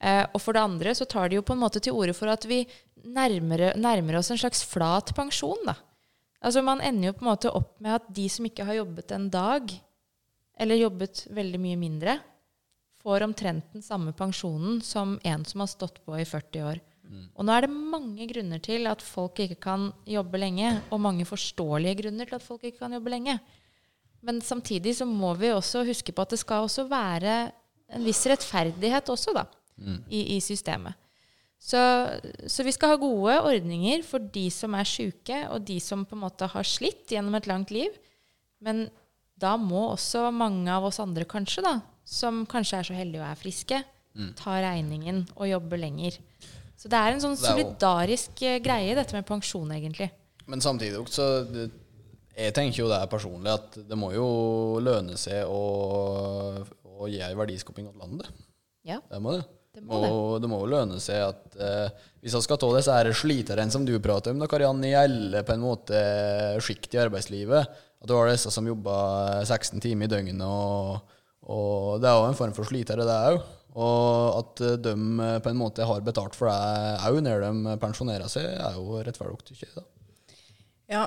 [0.00, 2.30] Eh, og for det andre så tar de jo på en måte til orde for
[2.30, 2.62] at vi
[3.04, 5.60] nærmer, nærmer oss en slags flat pensjon.
[5.66, 5.74] da.
[6.40, 9.12] Altså Man ender jo på en måte opp med at de som ikke har jobbet
[9.14, 9.72] en dag,
[10.58, 12.18] eller jobbet veldig mye mindre,
[13.02, 16.80] får omtrent den samme pensjonen som en som har stått på i 40 år.
[17.08, 21.24] Og nå er det mange grunner til at folk ikke kan jobbe lenge, og mange
[21.28, 23.38] forståelige grunner til at folk ikke kan jobbe lenge.
[24.26, 27.36] Men samtidig så må vi også huske på at det skal også være
[27.94, 29.46] en viss rettferdighet også, da,
[30.10, 30.98] i, i systemet.
[31.58, 31.80] Så,
[32.46, 36.14] så vi skal ha gode ordninger for de som er syke, og de som på
[36.14, 37.94] en måte har slitt gjennom et langt liv.
[38.62, 38.86] Men
[39.38, 43.30] da må også mange av oss andre kanskje, da, som kanskje er så heldige og
[43.30, 43.80] er friske,
[44.38, 46.16] ta regningen og jobbe lenger.
[46.78, 50.10] Så det er en sånn Det solidarisk eh, greie, dette med pensjon, egentlig.
[50.48, 51.68] Men samtidig så det,
[52.38, 54.28] Jeg tenker jo det er personlig at det må jo
[54.80, 55.62] lønne seg å,
[56.86, 58.30] å gi verdiskaping til landet.
[58.86, 59.44] Ja, Det må det.
[59.74, 62.70] Det Det må må, det må jo lønne seg at eh, hvis vi skal ta
[62.74, 66.00] disse sliterne som du prater om, da, Karianne, i alle på en måte
[66.64, 67.68] sjikt i arbeidslivet
[68.00, 71.02] At du har disse som jobber 16 timer i døgnet, og,
[71.42, 73.42] og det er jo en form for slitere, det òg.
[73.78, 74.94] Og at de
[75.44, 79.38] på en måte har betalt for det òg når de pensjonerer seg, er jo rettferdig,
[79.46, 79.76] tykker jeg.
[79.78, 79.86] da.
[80.88, 81.02] Ja,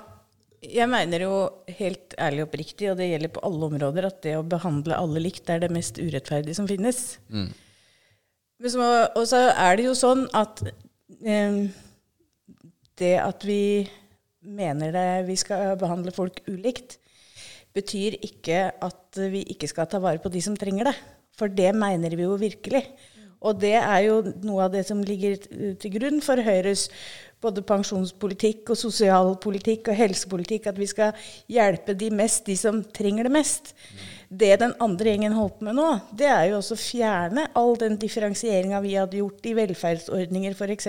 [0.62, 1.36] jeg mener jo
[1.80, 5.24] helt ærlig og oppriktig, og det gjelder på alle områder, at det å behandle alle
[5.24, 7.18] likt er det mest urettferdige som finnes.
[7.34, 7.50] Mm.
[8.62, 10.62] og så er det jo sånn at
[11.26, 11.64] eh,
[13.02, 13.90] det at vi
[14.42, 17.00] mener det, vi skal behandle folk ulikt,
[17.74, 20.96] betyr ikke at vi ikke skal ta vare på de som trenger det.
[21.42, 22.86] For det mener vi jo virkelig.
[23.42, 25.40] Og det er jo noe av det som ligger
[25.82, 26.86] til grunn for Høyres
[27.42, 31.16] både pensjonspolitikk og sosialpolitikk og helsepolitikk, at vi skal
[31.50, 33.74] hjelpe de mest, de som trenger det mest.
[34.32, 37.74] Det den andre gjengen holdt på med nå, det er jo også å fjerne all
[37.80, 40.88] den differensieringa vi hadde gjort i velferdsordninger f.eks.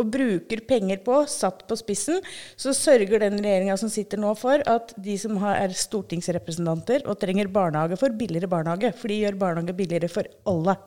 [0.00, 2.22] Og bruker penger på, satt på spissen,
[2.56, 7.20] så sørger den regjeringa som sitter nå for at de som har, er stortingsrepresentanter og
[7.20, 8.94] trenger barnehage, får billigere barnehage.
[8.96, 10.78] For de gjør barnehage billigere for alle.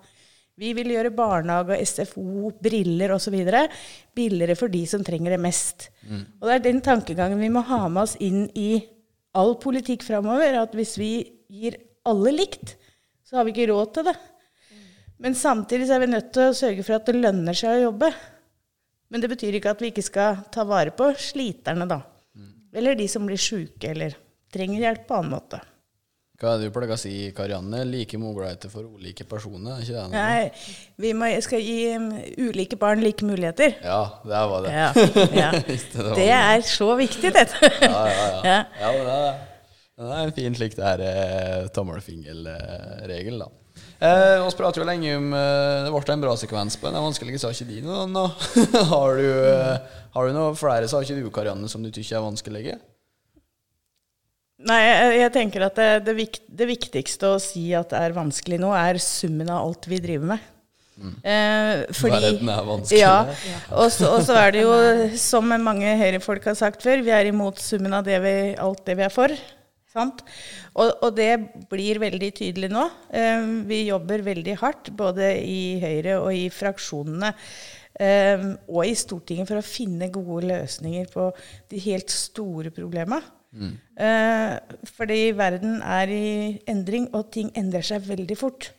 [0.60, 3.38] Vi vil gjøre barnehage, og SFO, briller osv.
[4.18, 5.92] billigere for de som trenger det mest.
[6.02, 6.26] Mm.
[6.42, 8.72] Og det er den tankegangen vi må ha med oss inn i
[9.38, 10.58] all politikk framover.
[10.66, 11.14] At hvis vi
[11.50, 11.78] gir
[12.10, 12.76] alle likt,
[13.26, 14.16] så har vi ikke råd til det.
[15.20, 18.12] Men samtidig er vi nødt til å sørge for at det lønner seg å jobbe.
[19.10, 22.00] Men det betyr ikke at vi ikke skal ta vare på sliterne, da.
[22.74, 24.14] Eller de som blir sjuke eller
[24.54, 25.60] trenger hjelp på annen måte.
[26.40, 27.82] Hva er det du pleier å si, Karianne?
[27.90, 29.82] Like muligheter for ulike personer?
[29.84, 30.06] ikke det?
[30.14, 30.46] Nei,
[31.04, 32.14] vi må, skal gi um,
[32.46, 33.76] ulike barn like muligheter.
[33.84, 34.72] Ja, det var det.
[34.72, 34.88] Ja,
[35.36, 35.52] ja.
[36.22, 37.74] det er så viktig, dette.
[37.84, 38.58] ja, ja, ja.
[38.86, 39.49] ja det er det.
[40.00, 43.50] Det er en fin slik det her eh, tommelfingerregel, da.
[44.00, 47.42] Eh, vi prater jo lenge om eh, Det ble en bra sekvens på den vanskelige
[47.44, 47.90] saken din.
[48.94, 52.78] har, du, eh, har du noe flere saker du, Karianne, som du syns er vanskelige?
[54.70, 58.16] Nei, jeg, jeg tenker at det, det, vikt, det, viktigste å si at det er
[58.16, 60.50] vanskelig nå, er summen av alt vi driver med.
[61.00, 61.14] Mm.
[61.24, 63.04] Eh, fordi, Verden er vanskelig.
[63.04, 63.14] Ja,
[63.76, 64.74] og så er det jo,
[65.20, 69.00] som mange høyrefolk har sagt før, vi er imot summen av det vi, alt det
[69.00, 69.40] vi er for.
[69.90, 70.22] Sant?
[70.76, 71.32] Og, og, det
[71.72, 72.86] blir veldig tydelig nå.
[73.10, 77.34] Eh, vi jobber veldig hardt, både i Høyre og i fraksjonene.
[78.00, 81.32] Eh, og i Stortinget for å finne gode løsninger på
[81.74, 83.24] de helt store problemene.
[83.50, 83.74] Mm.
[83.98, 84.56] Eh,
[84.94, 86.30] fordi verden er i
[86.70, 88.70] endring, og ting endrer seg veldig fort.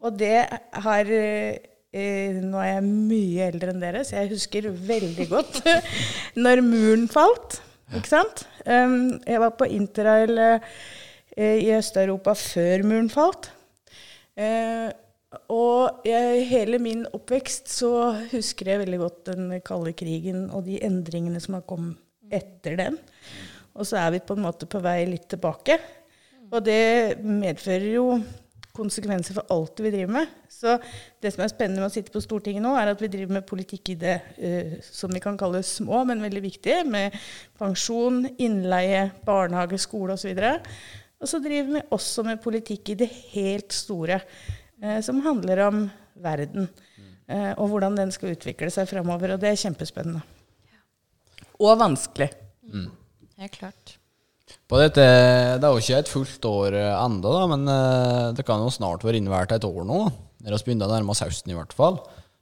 [0.00, 0.46] Og det
[0.86, 5.62] har eh, Nå er jeg mye eldre enn dere, så jeg husker veldig godt
[6.44, 7.60] når muren falt.
[7.94, 8.46] Ikke sant?
[8.66, 13.50] Jeg var på interrail eh, i Øst-Europa før muren falt.
[14.36, 14.88] Eh,
[15.52, 17.92] og jeg, hele min oppvekst så
[18.32, 22.00] husker jeg veldig godt den kalde krigen og de endringene som har kommet
[22.32, 22.98] etter den.
[23.76, 25.78] Og så er vi på en måte på vei litt tilbake.
[26.50, 28.06] Og det medfører jo
[28.76, 30.34] konsekvenser for alt vi driver med.
[30.52, 30.76] Så
[31.22, 33.48] det som er spennende med å sitte på Stortinget nå, er at vi driver med
[33.48, 37.16] politikk i det uh, som vi kan kalle små, men veldig viktige, med
[37.58, 40.32] pensjon, innleie, barnehage, skole osv.
[41.16, 44.20] Og så driver vi også med politikk i det helt store,
[44.84, 45.84] uh, som handler om
[46.22, 46.70] verden.
[47.26, 49.34] Uh, og hvordan den skal utvikle seg framover.
[49.34, 50.22] Og det er kjempespennende.
[51.56, 52.30] Og vanskelig.
[52.68, 52.90] Mm.
[53.40, 53.95] Helt klart.
[54.66, 58.72] På dette, Det er jo ikke et fullt år ennå, men eh, det kan jo
[58.74, 60.06] snart være innvært et år nå.
[60.42, 62.00] Dere har begynt å nærme oss høsten, i hvert fall.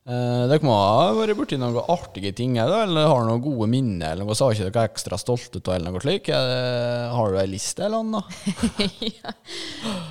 [0.08, 4.24] Eh, dere må ha vært borti noen artige ting, eller har noen gode minner, eller
[4.24, 6.32] noe saker dere er ekstra stolte av, eller noe slikt?
[6.32, 8.24] Har du ei liste eller noe?
[9.20, 9.36] ja.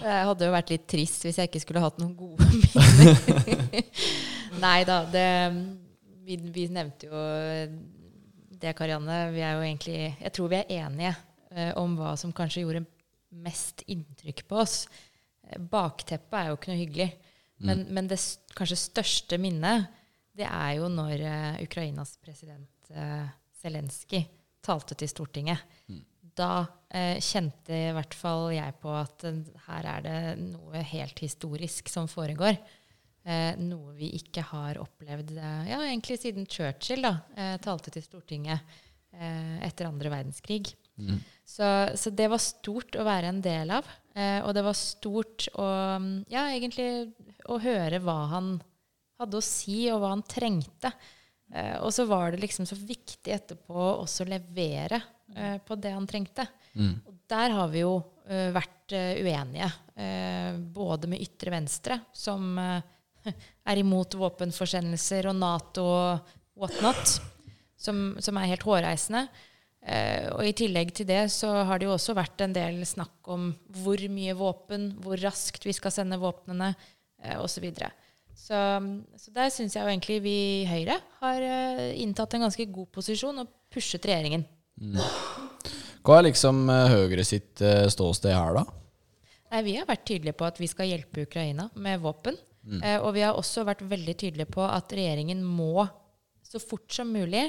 [0.05, 3.89] Jeg hadde jo vært litt trist hvis jeg ikke skulle hatt noen gode minner.
[4.61, 5.27] Nei da, det
[6.29, 7.27] vi, vi nevnte jo
[8.53, 9.31] det, Karianne.
[9.33, 11.17] Vi er jo egentlig Jeg tror vi er enige
[11.55, 12.85] eh, om hva som kanskje gjorde
[13.43, 14.83] mest inntrykk på oss.
[15.47, 17.09] Eh, bakteppet er jo ikke noe hyggelig.
[17.63, 17.91] Men, mm.
[17.95, 18.19] men det
[18.57, 19.89] kanskje største minnet,
[20.33, 23.27] det er jo når eh, Ukrainas president eh,
[23.61, 24.25] Zelenskyj
[24.63, 25.61] talte til Stortinget.
[25.91, 26.03] Mm.
[26.33, 29.25] Da eh, kjente i hvert fall jeg på at
[29.67, 32.57] her er det noe helt historisk som foregår.
[33.23, 37.13] Eh, noe vi ikke har opplevd eh, ja, egentlig siden Churchill da,
[37.63, 38.59] talte til Stortinget
[39.15, 40.73] eh, etter andre verdenskrig.
[40.97, 41.19] Mm.
[41.45, 43.87] Så, så, det var stort å være en del av.
[44.15, 45.65] Eh, og det var stort å,
[46.31, 47.11] ja, egentlig,
[47.49, 48.55] å høre hva han
[49.21, 50.93] hadde å si, og hva han trengte.
[51.53, 55.01] Eh, og så var det liksom så viktig etterpå også å levere
[55.65, 56.43] på det han trengte.
[56.77, 56.91] Mm.
[57.09, 57.93] Og der har vi jo
[58.53, 59.65] vært uenige,
[60.75, 62.51] både med ytre venstre, som
[63.71, 67.15] er imot våpenforsendelser og Nato og whatnot,
[67.79, 69.23] som, som er helt hårreisende.
[69.83, 73.27] Eh, og I tillegg til det så har det jo også vært en del snakk
[73.33, 73.49] om
[73.83, 76.71] hvor mye våpen, hvor raskt vi skal sende våpnene,
[77.23, 77.67] eh, osv.
[77.73, 77.83] Så,
[78.45, 78.61] så
[79.19, 82.91] Så der syns jeg jo egentlig vi i Høyre har eh, inntatt en ganske god
[82.95, 84.47] posisjon og pushet regjeringen.
[84.79, 84.97] Mm.
[86.03, 88.65] Hva er liksom eh, Høyre sitt eh, ståsted her, da?
[89.53, 92.39] Nei, Vi har vært tydelige på at vi skal hjelpe Ukraina med våpen.
[92.63, 92.79] Mm.
[92.79, 95.85] Eh, og vi har også vært veldig tydelige på at regjeringen må
[96.43, 97.47] så fort som mulig,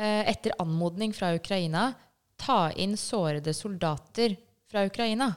[0.00, 1.90] etter anmodning fra Ukraina,
[2.40, 4.36] ta inn sårede soldater
[4.70, 5.34] fra Ukraina.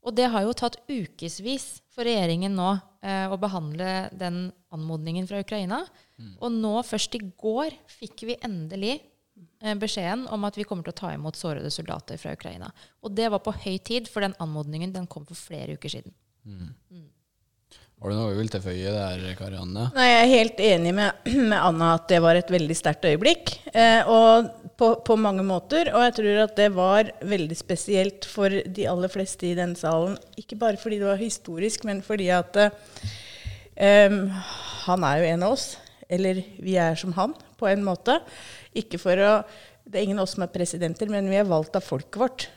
[0.00, 2.70] Og det har jo tatt ukevis for regjeringen nå
[3.04, 5.82] eh, å behandle den anmodningen fra Ukraina.
[6.16, 6.34] Mm.
[6.38, 10.94] Og nå, først i går, fikk vi endelig eh, beskjeden om at vi kommer til
[10.94, 12.70] å ta imot sårede soldater fra Ukraina.
[13.04, 16.16] Og det var på høy tid, for den anmodningen den kom for flere uker siden.
[18.00, 19.90] Har du noe du vil tilføye der, Karianne?
[19.92, 23.50] Nei, Jeg er helt enig med, med Anna at det var et veldig sterkt øyeblikk.
[23.76, 24.46] Eh, og
[24.80, 25.90] på, på mange måter.
[25.92, 30.14] Og jeg tror at det var veldig spesielt for de aller fleste i denne salen.
[30.40, 34.16] Ikke bare fordi det var historisk, men fordi at eh,
[34.86, 35.66] han er jo en av oss.
[36.08, 38.16] Eller vi er som han, på en måte.
[38.72, 39.34] Ikke for å
[39.90, 42.48] Det er ingen av oss som er presidenter, men vi er valgt av folket vårt.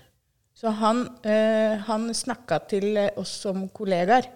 [0.56, 4.32] Så han, eh, han snakka til oss som kollegaer.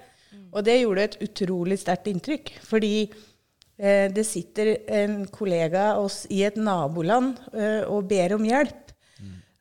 [0.51, 2.51] Og det gjorde et utrolig sterkt inntrykk.
[2.65, 8.47] Fordi eh, det sitter en kollega av oss i et naboland eh, og ber om
[8.47, 8.87] hjelp.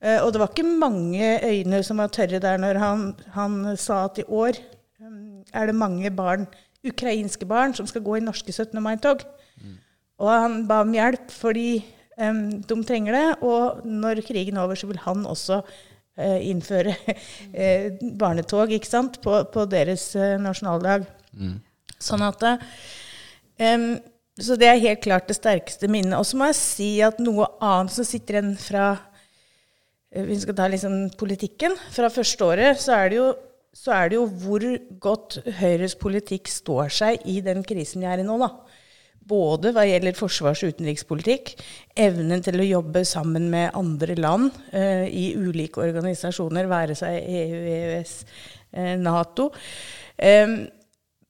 [0.06, 4.04] Eh, og det var ikke mange øyne som var tørre der når han, han sa
[4.06, 4.58] at i år
[5.00, 6.46] um, er det mange barn,
[6.86, 8.76] ukrainske barn som skal gå i norske 17.
[8.82, 9.24] mai-tog.
[10.16, 11.80] Og han ba om hjelp fordi
[12.20, 13.26] um, de trenger det.
[13.44, 15.60] Og når krigen er over, så vil han også
[16.16, 16.94] innføre
[17.52, 19.20] eh, barnetog ikke sant?
[19.24, 21.06] På, på deres eh, nasjonaldag.
[22.02, 23.88] Sånn at eh,
[24.40, 26.18] Så det er helt klart det sterkeste minnet.
[26.18, 28.86] Og så må jeg si at noe annet som sitter igjen fra
[30.12, 31.76] eh, Vi skal ta liksom politikken.
[31.92, 33.34] Fra første året så er det jo
[33.76, 34.62] så er det jo hvor
[35.04, 38.48] godt Høyres politikk står seg i den krisen vi er i nå, da.
[39.26, 41.56] Både hva gjelder forsvars- og utenrikspolitikk,
[41.98, 47.60] evnen til å jobbe sammen med andre land eh, i ulike organisasjoner, være seg EU,
[47.74, 48.16] EØS,
[48.72, 49.50] eh, Nato.
[50.16, 50.56] Eh,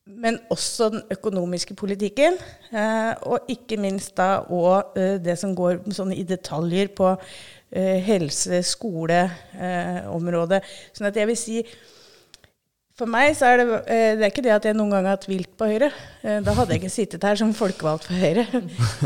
[0.07, 2.37] men også den økonomiske politikken.
[2.71, 7.99] Eh, og ikke minst da òg eh, det som går sånn i detaljer på eh,
[8.07, 10.63] helse-, skoleområdet.
[10.95, 11.63] sånn at jeg vil si
[12.97, 15.19] for meg så er det, eh, det er ikke det at jeg noen gang har
[15.19, 15.91] hatt vilt på Høyre.
[16.25, 18.47] Eh, Da hadde jeg ikke sittet her som folkevalgt for Høyre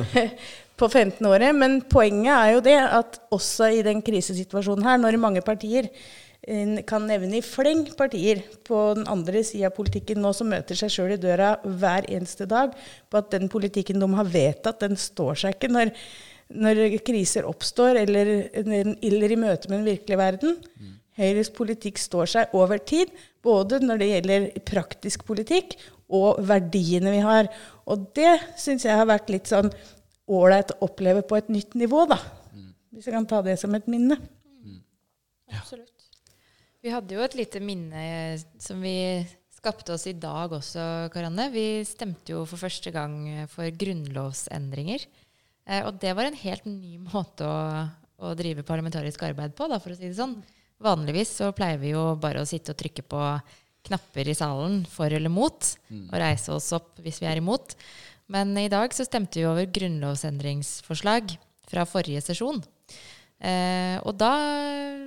[0.81, 1.51] på 15-året.
[1.59, 6.79] Men poenget er jo det at også i den krisesituasjonen her, når mange partier eh,
[6.87, 10.95] kan nevne i fleng partier på den andre sida av politikken nå som møter seg
[10.95, 12.79] sjøl i døra hver eneste dag
[13.11, 15.91] på at den politikken de har vedtatt, den står seg ikke når,
[16.63, 20.59] når kriser oppstår eller, eller i møte med den virkelige verden.
[21.21, 23.13] Høyres politikk står seg over tid,
[23.45, 25.77] både når det gjelder praktisk politikk
[26.11, 27.51] og verdiene vi har.
[27.91, 29.71] Og det syns jeg har vært litt sånn
[30.31, 32.19] ålreit å oppleve på et nytt nivå, da.
[32.91, 34.17] Hvis jeg kan ta det som et minne.
[35.51, 36.09] Absolutt.
[36.81, 38.03] Vi hadde jo et lite minne
[38.63, 39.21] som vi
[39.53, 41.51] skapte oss i dag også, Karanne.
[41.53, 45.05] Vi stemte jo for første gang for grunnlovsendringer.
[45.69, 47.59] Eh, og det var en helt ny måte å,
[48.25, 50.39] å drive parlamentarisk arbeid på, da, for å si det sånn.
[50.81, 53.25] Vanligvis så pleier vi jo bare å sitte og trykke på
[53.89, 55.57] knapper i salen for eller mot,
[56.13, 57.75] og reise oss opp hvis vi er imot.
[58.31, 61.33] Men i dag så stemte vi over grunnlovsendringsforslag
[61.71, 62.61] fra forrige sesjon.
[63.41, 64.35] Eh, og da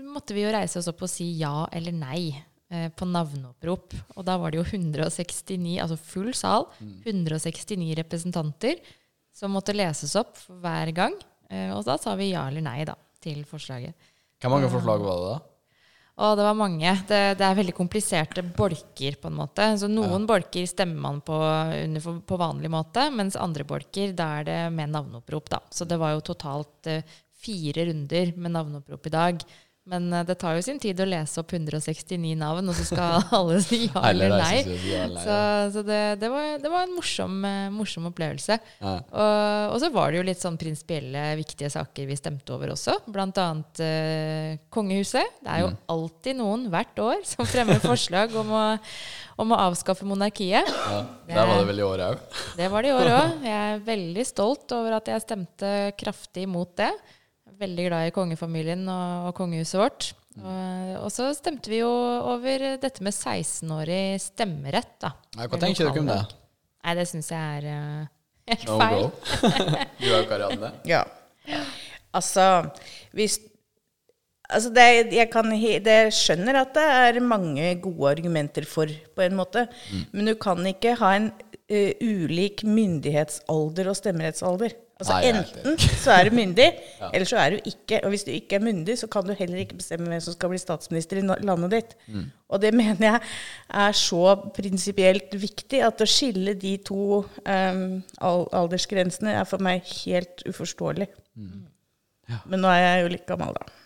[0.09, 3.93] måtte vi jo reise oss opp og si ja eller nei eh, på navneopprop.
[4.17, 6.67] Og da var det jo 169, altså full sal,
[7.05, 8.81] 169 representanter
[9.33, 11.15] som måtte leses opp hver gang.
[11.49, 13.93] Eh, og da sa vi ja eller nei da, til forslaget.
[14.43, 15.41] Hvor mange forslag var det da?
[16.21, 16.91] Og det var mange.
[17.09, 19.65] Det, det er veldig kompliserte bolker, på en måte.
[19.81, 24.47] Så noen bolker stemmer man på under, på vanlig måte, mens andre bolker, da er
[24.49, 25.63] det med navneopprop, da.
[25.73, 27.01] Så det var jo totalt uh,
[27.43, 29.45] fire runder med navneopprop i dag.
[29.91, 33.25] Men eh, det tar jo sin tid å lese opp 169 navn, og så skal
[33.37, 34.61] alle si ja eller nei.
[35.19, 35.37] Så,
[35.75, 38.55] så det, det, var, det var en morsom, eh, morsom opplevelse.
[38.79, 38.93] Ja.
[39.11, 42.95] Og, og så var det jo litt sånn prinsipielle, viktige saker vi stemte over også.
[43.11, 45.39] Blant annet eh, kongehuset.
[45.43, 45.77] Det er jo Mm.
[45.93, 48.61] alltid noen hvert år som fremmer forslag om å,
[49.43, 50.67] om å avskaffe monarkiet.
[50.69, 51.01] Ja.
[51.27, 52.23] Der var det vel i år òg.
[52.59, 53.35] Det var det i år òg.
[53.47, 56.91] Jeg er veldig stolt over at jeg stemte kraftig imot det.
[57.59, 60.09] Veldig glad i kongefamilien og, og kongehuset vårt.
[60.41, 64.95] Og, og så stemte vi jo over dette med 16-årig stemmerett.
[65.03, 65.13] da.
[65.37, 66.19] Nei, hva tenker dere om det?
[66.83, 68.11] Nei, det syns jeg er eh,
[68.51, 69.09] helt No feil.
[70.01, 70.75] Du jo Karianne?
[70.89, 71.05] Ja.
[72.13, 72.69] Altså,
[73.15, 73.39] hvis
[74.53, 74.83] Altså det,
[75.15, 79.63] jeg, kan, det jeg skjønner at det er mange gode argumenter for, på en måte.
[80.11, 84.75] Men du kan ikke ha en uh, ulik myndighetsalder og stemmerettsalder.
[85.03, 86.67] Altså Nei, Enten så er du myndig,
[87.13, 87.99] eller så er du ikke.
[88.03, 90.53] Og hvis du ikke er myndig, så kan du heller ikke bestemme hvem som skal
[90.53, 91.93] bli statsminister i landet ditt.
[92.53, 93.21] Og det mener jeg
[93.83, 97.85] er så prinsipielt viktig at å skille de to um,
[98.23, 101.09] aldersgrensene er for meg helt uforståelig.
[102.47, 103.82] Men nå er jeg jo litt gammel, da.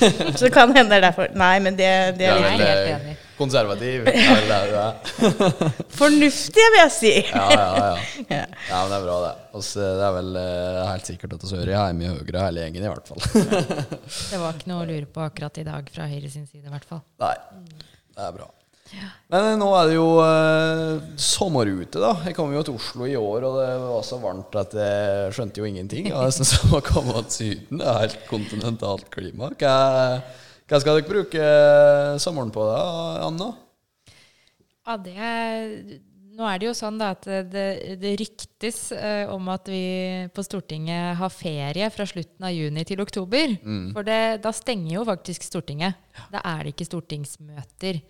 [0.38, 1.32] Så det kan hende det er derfor.
[1.38, 3.14] Nei, men det, det er litt helt eh, enig.
[3.38, 4.04] konservativ.
[4.10, 5.72] Det er det er.
[5.96, 7.12] fornuftig, vil jeg si.
[7.30, 7.90] Ja, ja, ja.
[8.36, 8.44] Ja.
[8.68, 9.32] Ja, men det er bra, det.
[9.60, 12.66] Også, det er vel uh, helt sikkert at vi hører jeg er mye høyere hele
[12.66, 13.26] gjengen, i hvert fall.
[13.32, 16.72] Det var ikke noe å lure på akkurat i dag fra Høyre sin side, i
[16.72, 17.02] hvert fall.
[17.22, 17.34] Nei,
[18.16, 18.50] det er bra.
[19.30, 22.12] Men eh, nå er det jo eh, sommer ute, da.
[22.26, 25.62] Jeg kom jo til Oslo i år, og det var så varmt at jeg skjønte
[25.62, 26.10] jo ingenting.
[26.10, 27.80] Jeg synes det var kommet til Syden.
[27.80, 29.52] Det er helt kontinentalt klima.
[29.60, 29.74] Hva,
[30.66, 31.48] hva skal dere bruke
[32.22, 32.84] sommeren på, da,
[33.30, 33.50] Anna?
[34.88, 36.00] Ja, det
[36.40, 37.64] nå er det jo sånn at det,
[38.00, 39.82] det ryktes eh, om at vi
[40.32, 43.58] på Stortinget har ferie fra slutten av juni til oktober.
[43.92, 45.98] For det, da stenger jo faktisk Stortinget.
[46.32, 48.00] Da er det ikke stortingsmøter.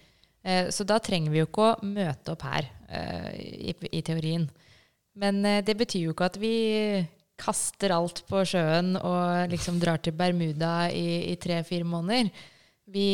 [0.42, 3.32] Eh, så da trenger vi jo ikke å møte opp her, eh,
[3.70, 4.46] i, i teorien.
[5.20, 6.54] Men eh, det betyr jo ikke at vi
[7.40, 12.28] kaster alt på sjøen og liksom drar til Bermuda i, i tre-fire måneder.
[12.90, 13.06] Vi,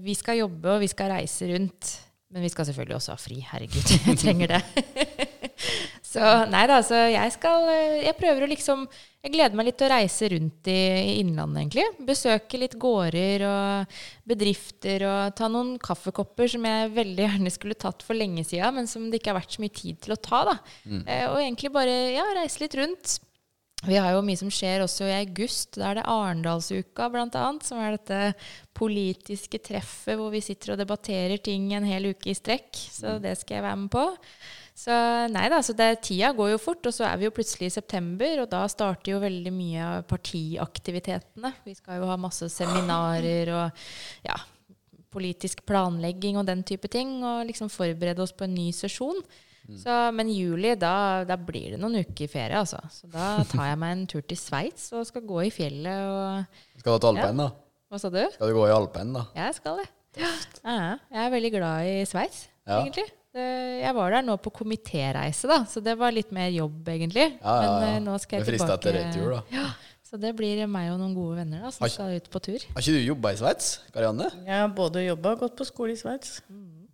[0.00, 1.96] vi skal jobbe, og vi skal reise rundt.
[2.32, 3.40] Men vi skal selvfølgelig også ha fri.
[3.50, 4.62] Herregud, jeg trenger det.
[6.08, 8.86] så nei da, så jeg skal eh, Jeg prøver å liksom
[9.24, 12.06] Jeg gleder meg litt til å reise rundt i, i Innlandet, egentlig.
[12.08, 18.04] Besøke litt gårder og bedrifter og ta noen kaffekopper som jeg veldig gjerne skulle tatt
[18.06, 20.44] for lenge siden, men som det ikke har vært så mye tid til å ta.
[20.52, 20.58] da.
[20.86, 23.18] Eh, og egentlig bare ja, reise litt rundt.
[23.86, 25.76] Vi har jo mye som skjer også i august.
[25.78, 28.32] Da er det Arendalsuka, annet, som er dette
[28.78, 32.72] politiske treffet hvor vi sitter og debatterer ting en hel uke i strekk.
[32.74, 34.06] Så det skal jeg være med på.
[34.78, 34.94] Så
[35.34, 37.74] nei da, så det, tida går jo fort, og så er vi jo plutselig i
[37.74, 41.50] september, og da starter jo veldig mye av partiaktivitetene.
[41.66, 43.82] Vi skal jo ha masse seminarer og
[44.28, 44.36] ja,
[45.10, 49.18] politisk planlegging og den type ting, og liksom forberede oss på en ny sesjon.
[49.82, 52.78] Så, men juli, da, da blir det noen uker ferie, altså.
[52.88, 56.80] Så da tar jeg meg en tur til Sveits og skal gå i fjellet og
[56.80, 57.50] Skal du til alpin, da?
[57.92, 58.22] Hva sa du?
[58.32, 59.26] Skal du gå i alpin, da?
[59.36, 59.88] Jeg skal det.
[60.22, 60.30] Ja,
[60.64, 62.78] ja, jeg er veldig glad i Sveits, Ja.
[62.80, 63.04] egentlig.
[63.34, 67.26] Jeg var der nå på komitéreise, da, så det var litt mer jobb, egentlig.
[67.42, 67.74] Ja, ja, ja.
[67.82, 68.78] Men eh, nå skal jeg tilbake.
[68.78, 69.42] etter retur, da.
[69.52, 69.66] Ja,
[70.08, 71.90] så det blir meg og noen gode venner da, som Oi.
[71.92, 72.64] skal ut på tur.
[72.72, 74.30] Har ikke du jobba i Sveits, Karianne?
[74.46, 76.38] Jeg har både jobba og gått på skole i Sveits.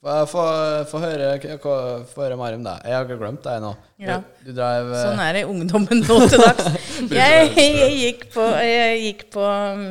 [0.04, 1.28] Få få- få høre,
[1.62, 2.74] høre mer om det.
[2.84, 3.70] Jeg har ikke glemt deg nå.
[4.02, 4.18] Ja.
[4.44, 6.66] du drev eh, Sånn er det i ungdommen nå til dags.
[7.14, 9.86] Jeg, jeg gikk på, jeg gikk på um,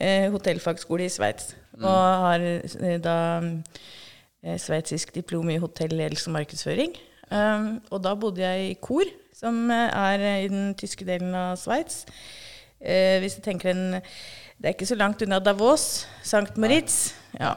[0.00, 1.52] eh, hotellfagskole i Sveits.
[1.76, 2.46] Og har
[3.04, 3.50] da eh,
[4.60, 6.96] sveitsisk diplom i hotelledelse og markedsføring.
[7.30, 11.56] Um, og da bodde jeg i Kor, som eh, er i den tyske delen av
[11.58, 12.04] Sveits.
[12.78, 16.06] Uh, hvis du tenker en Det er ikke så langt unna Davos.
[16.22, 16.52] St.
[16.56, 17.14] Moritz.
[17.40, 17.54] Ja.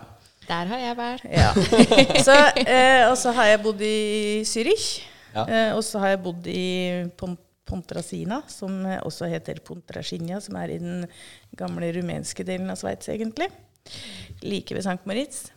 [0.47, 1.25] Der har jeg vært.
[1.27, 1.51] Ja.
[2.27, 5.03] Så, uh, og så har jeg bodd i Zürich.
[5.35, 5.43] Ja.
[5.43, 6.63] Uh, og så har jeg bodd i
[7.19, 7.35] Pon
[7.67, 11.05] Pontrasina, som eh, også heter Pontrasinia, som er i den
[11.59, 13.49] gamle rumenske delen av Sveits, egentlig.
[14.43, 15.03] Like ved St.
[15.09, 15.47] Moritz.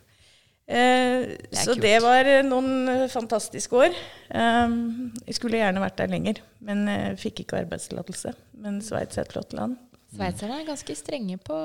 [0.71, 1.83] Eh, så kult.
[1.83, 3.95] det var eh, noen eh, fantastiske år.
[4.31, 8.31] Um, jeg skulle gjerne vært der lenger, men eh, fikk ikke arbeidstillatelse.
[8.63, 9.75] Men Sveits er et flott land.
[10.11, 11.57] Sveitserne er ganske strenge på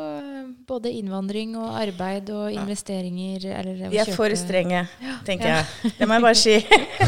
[0.69, 3.43] både innvandring og arbeid og investeringer.
[3.59, 4.85] Eller De er for strenge,
[5.27, 5.57] tenker Ja.
[5.83, 5.95] jeg.
[5.99, 6.55] Det må jeg bare si.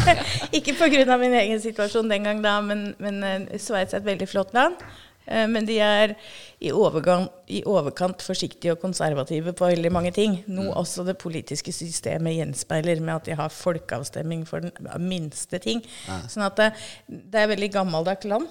[0.59, 1.19] Ikke pga.
[1.19, 4.83] min egen situasjon den gang, da, men, men Sveits er et veldig flott land.
[5.29, 6.15] Eh, Men de er
[6.59, 10.39] i, overgang, i overkant forsiktige og konservative på veldig mange ting.
[10.51, 14.73] Noe også det politiske systemet gjenspeiler, med at de har folkeavstemning for den
[15.05, 15.85] minste ting.
[16.33, 16.71] Sånn at det,
[17.09, 18.49] det er veldig gammeldags land,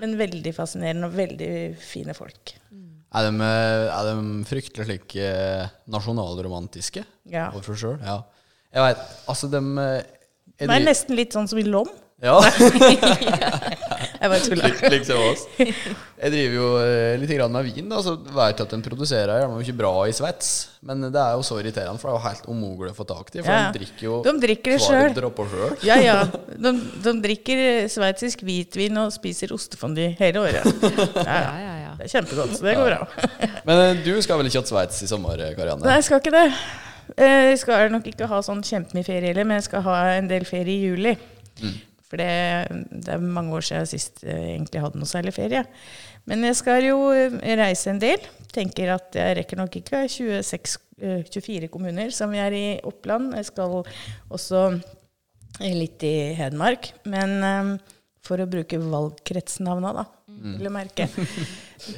[0.00, 2.56] men veldig fascinerende og veldig fine folk.
[3.16, 7.46] Er de, eh, er de fryktelig slik eh, nasjonalromantiske Ja.
[7.54, 8.00] overfor seg sjøl?
[8.04, 8.18] Ja.
[8.74, 10.02] Jeg veit Altså, de eh,
[10.58, 11.88] Det er nesten litt sånn som i Lom.
[12.20, 12.34] Ja,
[14.26, 15.44] Jeg bare lik- liksom oss.
[16.16, 19.60] Jeg driver jo eh, litt grann med vin, da, så jeg at de produserer gjerne
[19.62, 20.50] ikke bra i Sveits.
[20.86, 23.30] Men det er jo så irriterende, for det er jo helt umulig å få tak
[23.34, 23.42] i.
[23.42, 23.70] For Ja.
[23.72, 25.14] de drikker jo De drikker det sjøl.
[25.86, 26.16] Ja, ja.
[26.66, 26.72] De,
[27.04, 30.66] de drikker sveitsisk hvitvin og spiser ostefondy hele året.
[31.26, 31.92] Ja, Ja, ja.
[31.96, 33.28] Det er kjempegodt, så det går bra.
[33.68, 35.84] Men eh, du skal vel ikke til Sveits i sommer, eh, Karianne?
[35.86, 36.46] Nei, jeg skal ikke det.
[37.16, 40.44] Jeg skal nok ikke ha sånn kjempemye ferie heller, men jeg skal ha en del
[40.48, 41.12] ferie i juli.
[42.06, 42.28] For det,
[42.90, 45.64] det er mange år siden jeg sist jeg egentlig hadde noe særlig ferie.
[46.26, 48.22] Men jeg skal jo eh, reise en del.
[48.54, 53.34] Tenker at jeg rekker nok ikke 26, eh, 24 kommuner som vi er i Oppland.
[53.38, 54.68] Jeg skal også
[55.62, 56.92] litt i Hedmark.
[57.10, 57.72] Men eh,
[58.26, 60.06] for å bruke valgkretsnavna, da,
[60.42, 61.08] vil jeg merke.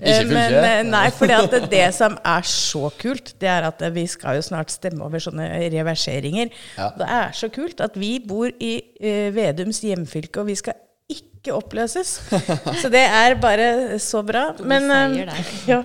[0.03, 4.03] Eh, Men, eh, nei, for det, det som er så kult, det er at vi
[4.11, 6.51] skal jo snart stemme over sånne reverseringer.
[6.77, 6.89] Ja.
[6.99, 10.75] Det er så kult at vi bor i uh, Vedums hjemfylke, og vi skal
[11.09, 12.17] ikke oppløses.
[12.83, 14.49] Så det er bare så bra.
[14.61, 15.39] Men uh,
[15.71, 15.79] ja.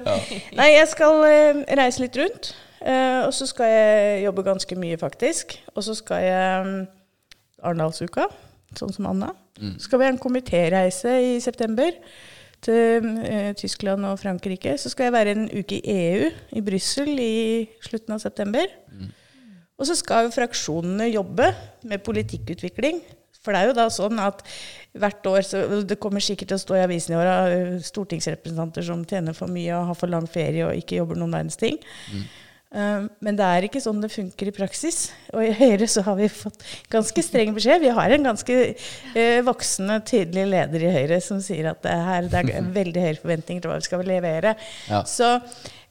[0.58, 2.50] Nei, jeg skal uh, reise litt rundt.
[2.82, 5.54] eh, og så skal jeg jobbe ganske mye, faktisk.
[5.78, 6.74] Og så skal jeg um,
[7.64, 8.26] Arendalsuka,
[8.76, 9.32] sånn som Anna.
[9.78, 11.94] Så skal vi ha en komitéreise i september
[12.66, 14.78] til uh, Tyskland og Frankrike.
[14.80, 18.72] Så skal jeg være en uke i EU, i Brussel, i slutten av september.
[19.80, 21.50] Og så skal jo fraksjonene jobbe
[21.90, 23.02] med politikkutvikling.
[23.44, 24.40] For det er jo da sånn at
[24.96, 27.74] hvert år så Det kommer sikkert til å stå i avisen i år av eh,
[27.84, 31.60] stortingsrepresentanter som tjener for mye og har for lang ferie og ikke jobber noen verdens
[31.60, 31.82] ting.
[32.14, 32.24] Um,
[32.74, 35.12] men det er ikke sånn det funker i praksis.
[35.34, 36.64] Og i Høyre så har vi fått
[36.94, 37.84] ganske streng beskjed.
[37.84, 42.30] Vi har en ganske eh, voksende, tydelig leder i Høyre som sier at det, her,
[42.32, 44.56] det er veldig høye forventninger til hva vi skal levere.
[44.90, 45.04] Ja.
[45.10, 45.36] Så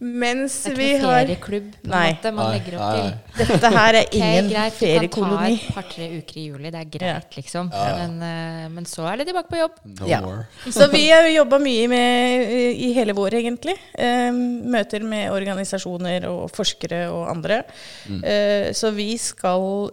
[0.02, 2.06] mens Det er ikke vi har ferieklubb på en Nei.
[2.10, 3.02] måte man Nei, legger opp nei,
[3.36, 3.46] til.
[3.52, 5.30] Dette her er ingen okay, greit, feriekoloni.
[5.32, 7.70] Du kan ta et par-tre uker i juli, det er greit, liksom.
[7.72, 9.78] Men, eh, men så er det tilbake på jobb.
[10.00, 10.20] No Ja.
[10.78, 13.76] Så vi har jobba mye med i hele vår, egentlig.
[13.94, 17.62] Eh, møter med organisasjoner og forskere og andre.
[18.08, 19.92] Eh, så vi skal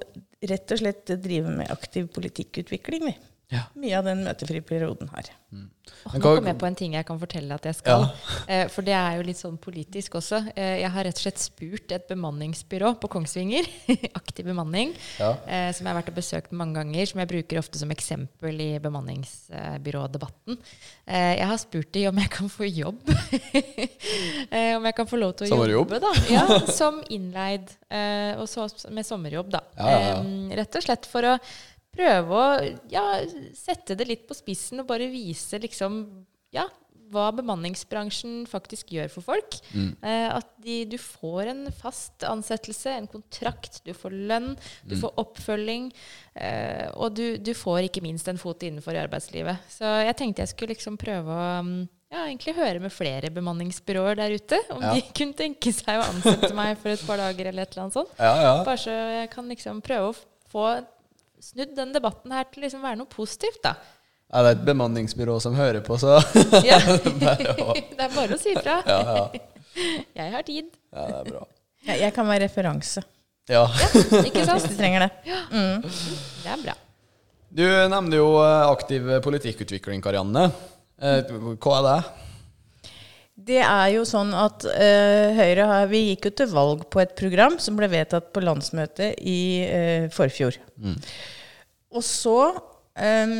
[0.49, 3.15] rett og slett drive med aktiv politikkutvikling, vi.
[3.49, 3.63] Ja.
[3.81, 5.31] Mye av den møtefrie perioden her.
[5.49, 5.69] Mm.
[6.13, 8.03] Men nå kom jeg på en ting jeg kan fortelle at jeg skal.
[8.45, 10.43] Eh, for det er jo litt sånn politisk også.
[10.53, 13.65] Eh, jeg har rett og slett spurt et bemanningsbyrå på Kongsvinger,
[14.19, 15.31] aktiv bemanning, Ja.
[15.49, 18.61] eh, som jeg har vært og besøkt mange ganger, som jeg bruker ofte som eksempel
[18.61, 20.59] i bemanningsbyrådebatten.
[21.09, 23.01] Eh, jeg har spurt dem om jeg kan få jobb.
[24.53, 25.89] eh, om jeg kan få lov til å Sommerjobb?
[25.89, 26.13] jobbe, da.
[26.29, 27.65] Ja, som innleid.
[27.89, 29.63] Eh, og så med sommerjobb, da.
[29.77, 30.21] Ja, ja, ja.
[30.21, 31.35] Eh, rett og slett for å
[31.95, 32.43] prøve å
[32.91, 33.05] ja,
[33.57, 36.03] sette det litt på spissen og bare vise liksom
[36.55, 36.67] ja,
[37.09, 39.55] hva bemanningsbransjen faktisk gjør for folk.
[39.73, 44.51] Eh, at de, du får en fast ansettelse, en kontrakt, du får lønn,
[44.85, 45.87] du får oppfølging.
[46.37, 49.65] Eh, og du, du får ikke minst en fot innenfor i arbeidslivet.
[49.73, 51.73] Så jeg tenkte jeg skulle liksom prøve å mm,
[52.13, 54.61] ja, egentlig høre med flere bemanningsbyråer der ute.
[54.77, 54.93] Om Ja.
[54.93, 57.97] de kunne tenke seg å ansette meg for et par dager eller et eller annet
[57.97, 58.13] sånt.
[58.21, 58.53] Ja, ja.
[58.69, 60.17] Bare så jeg kan liksom prøve å
[60.53, 60.69] få
[61.43, 63.75] snudd den debatten her til liksom være noe positivt, da.
[64.29, 66.19] Er det et bemanningsbyrå som hører på, så
[66.69, 66.77] Ja.
[67.97, 68.79] Det er bare å si ifra.
[68.85, 69.23] Ja, ja.
[70.19, 70.67] Jeg har tid.
[70.93, 71.43] ja, det er bra.
[71.87, 73.01] Ja, jeg kan være referanse
[73.49, 73.63] Ja.
[74.19, 74.65] Ikke hvis sant?
[74.67, 75.11] du trenger det.
[76.43, 76.75] Det er bra.
[77.49, 80.49] Du nevner jo eh, aktiv politikkutvikling, Karianne.
[81.01, 82.28] Eh, Hva er det?
[83.39, 87.13] Det er jo sånn at uh, Høyre har, vi gikk jo til valg på et
[87.19, 90.57] program som ble vedtatt på landsmøtet i uh, forfjor.
[91.95, 92.39] Og så,
[92.99, 93.39] um,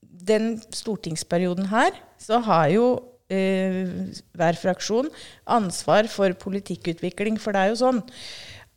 [0.00, 3.92] den stortingsperioden her, så har jo uh,
[4.38, 5.12] hver fraksjon
[5.58, 7.36] ansvar for politikkutvikling.
[7.42, 8.02] For det er jo sånn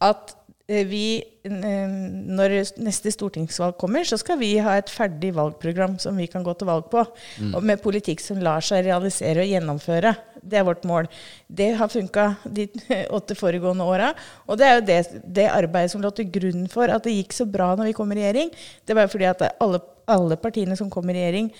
[0.01, 0.35] at
[0.67, 1.93] vi, eh,
[2.37, 2.53] når
[2.83, 6.69] neste stortingsvalg kommer, så skal vi ha et ferdig valgprogram som vi kan gå til
[6.69, 7.03] valg på.
[7.51, 10.13] Og med politikk som lar seg realisere og gjennomføre.
[10.41, 11.09] Det er vårt mål.
[11.47, 12.67] Det har funka de
[13.17, 14.13] åtte foregående åra.
[14.47, 17.35] Og det er jo det, det arbeidet som lå til grunn for at det gikk
[17.35, 18.53] så bra når vi kom i regjering.
[18.85, 21.51] Det var jo fordi at alle, alle partiene som kom i regjering,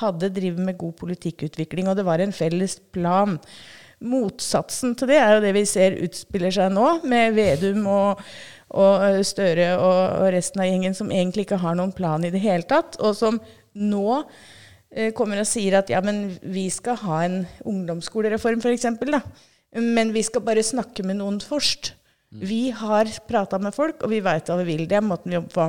[0.00, 1.90] hadde drevet med god politikkutvikling.
[1.90, 3.38] Og det var en felles plan.
[4.00, 8.22] Motsatsen til det er jo det vi ser utspiller seg nå, med Vedum og,
[8.80, 12.40] og Støre og, og resten av gjengen som egentlig ikke har noen plan i det
[12.40, 13.40] hele tatt, og som
[13.76, 14.22] nå
[14.94, 19.22] eh, kommer og sier at ja, men vi skal ha en ungdomsskolereform f.eks., da.
[19.78, 21.92] Men vi skal bare snakke med noen først.
[22.30, 24.88] Vi har prata med folk, og vi veit hva vi vil.
[24.90, 25.68] Det er måten vi jobber på.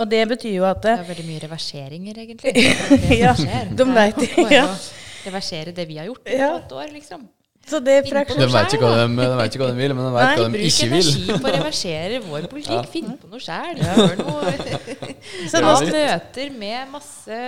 [0.00, 2.54] Og det betyr jo at Det det, er veldig mye reverseringer, egentlig.
[2.56, 3.34] Det det Ja,
[3.76, 4.66] de vet det, ja.
[5.26, 6.54] Reversere det vi har gjort Ja.
[6.58, 7.28] på et år, liksom.
[7.70, 10.12] Så det er De veit ikke de, de, vet ikke hva de vil, men de
[10.14, 11.08] vet Nei, hva de ikke vil.
[11.10, 12.72] energi på å reversere vår politikk.
[12.72, 12.82] Ja.
[12.88, 13.82] Finn på noe sjæl.
[13.84, 14.52] Gjør noe.
[15.52, 17.38] Så nå- møter med masse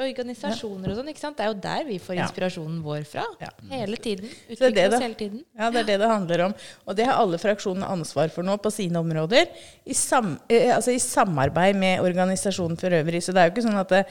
[0.00, 1.10] organisasjoner og sånn.
[1.12, 1.36] ikke sant?
[1.38, 3.24] Det er jo der vi får inspirasjonen vår fra.
[3.70, 4.30] Hele tiden.
[4.48, 5.44] Utvikle det oss hele tiden.
[5.58, 6.54] Ja, det er det det handler om.
[6.88, 9.52] Og det har alle fraksjonene ansvar for nå på sine områder.
[9.84, 13.22] I, sam, eh, altså i samarbeid med organisasjonen for øvrig.
[13.22, 14.02] Så det er jo ikke sånn at det,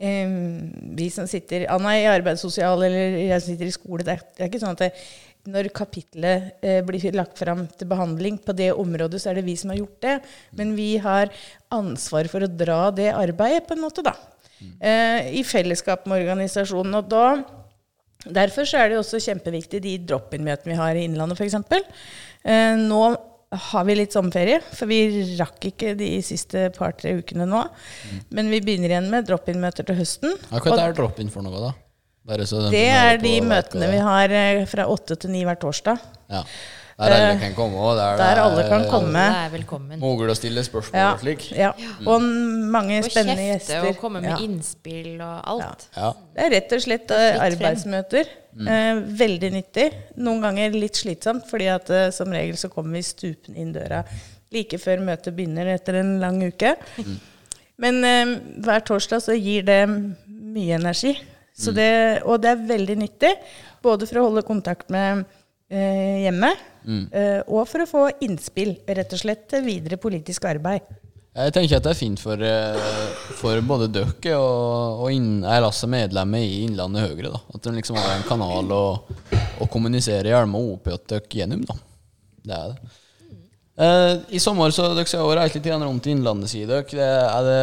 [0.00, 4.48] vi som sitter Anna i arbeidssosial, eller jeg sitter i skole Det er, det er
[4.48, 4.94] ikke sånn at det,
[5.48, 9.56] når kapitlet eh, blir lagt fram til behandling på det området, så er det vi
[9.60, 10.16] som har gjort det.
[10.56, 11.32] Men vi har
[11.72, 14.12] ansvar for å dra det arbeidet, på en måte, da.
[14.60, 17.00] Eh, I fellesskap med organisasjonen.
[17.00, 17.24] Og da
[18.20, 21.54] Derfor så er det også kjempeviktig de drop-in-møtene vi har i Innlandet f.eks.
[22.44, 22.98] Eh, nå
[23.50, 27.64] har vi litt sommerferie, for vi rakk ikke de siste par-tre ukene nå.
[28.30, 30.36] Men vi begynner igjen med drop-in-møter til høsten.
[30.52, 31.72] Ja, hva er drop-in for noe, da?
[32.30, 35.98] Bare så det er de møtene vi har eh, fra åtte til ni hver torsdag.
[36.30, 36.44] Ja.
[37.00, 37.76] Der alle kan komme.
[37.80, 39.22] Og der, Der alle kan komme.
[40.00, 41.46] Alle å stille spørsmål Ja, og slik.
[41.56, 41.70] ja.
[42.06, 43.88] Og mange Og spennende kjefte gjester.
[43.88, 44.36] og komme med Ja.
[44.44, 45.88] innspill og alt.
[45.96, 46.12] Ja.
[46.36, 48.24] Det er rett og slett eh, arbeidsmøter.
[48.60, 49.88] Eh, veldig nyttig.
[50.18, 54.04] Noen ganger litt slitsomt, fordi at eh, som regel så kommer vi stupende inn døra
[54.52, 56.76] like før møtet begynner etter en lang uke.
[57.78, 59.88] Men eh, hver torsdag så gir det
[60.28, 61.16] mye energi.
[61.56, 63.34] Så det, og det er veldig nyttig,
[63.84, 65.26] både for å holde kontakt med
[65.70, 66.24] eh,
[66.84, 67.12] Mm.
[67.12, 70.82] eh, og for å få innspill, rett og slett, til videre politisk arbeid.
[71.30, 72.78] Jeg tenker at det er fint for, eh,
[73.38, 77.30] for både dere og, og inn, jeg lasser medlemmer i Innlandet Høyre.
[77.36, 77.40] da.
[77.54, 78.82] At de liksom har en kanal å,
[79.60, 81.62] å kommunisere og opp til dere gjennom.
[81.68, 81.76] da.
[82.42, 82.90] Det er det.
[83.80, 87.06] Eh, I sommer så dere skal reise litt grann rundt Innlandet, sier dere.
[87.06, 87.60] Er, det,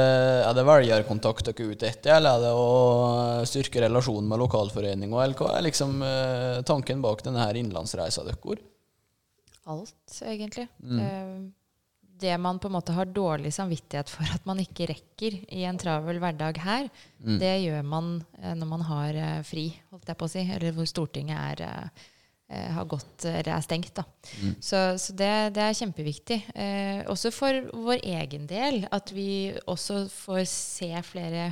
[0.48, 5.20] er det velgerkontakt dere er ute etter, eller er det å styrke relasjonen med lokalforeninga,
[5.22, 8.66] eller hva er liksom uh, tanken bak denne her innlandsreisa deres?
[9.68, 10.66] Alt, egentlig.
[10.90, 11.38] Eh,
[12.18, 15.78] Det man på en måte har dårlig samvittighet for at man ikke rekker i en
[15.78, 16.88] travel hverdag her,
[17.22, 18.08] det gjør man
[18.42, 21.92] når man har fri, holdt jeg på å si, eller hvor Stortinget er
[22.48, 23.92] har gått, eller er stengt.
[23.98, 24.06] Da.
[24.64, 26.38] Så, så det, det er kjempeviktig.
[26.56, 31.50] Eh, også for vår egen del, at vi også får se flere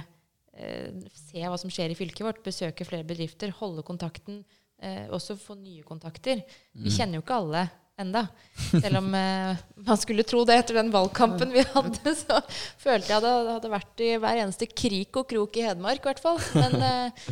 [0.55, 4.43] eh, Se hva som skjer i fylket vårt, besøke flere bedrifter, holde kontakten.
[4.79, 6.45] Eh, også få nye kontakter.
[6.71, 7.65] Vi kjenner jo ikke alle
[7.99, 8.25] enda.
[8.71, 12.39] Selv om eh, man skulle tro det etter den valgkampen vi hadde, så
[12.81, 16.23] følte jeg det hadde vært i hver eneste krik og krok i Hedmark, i hvert
[16.23, 16.39] fall.
[16.57, 17.31] Men, eh,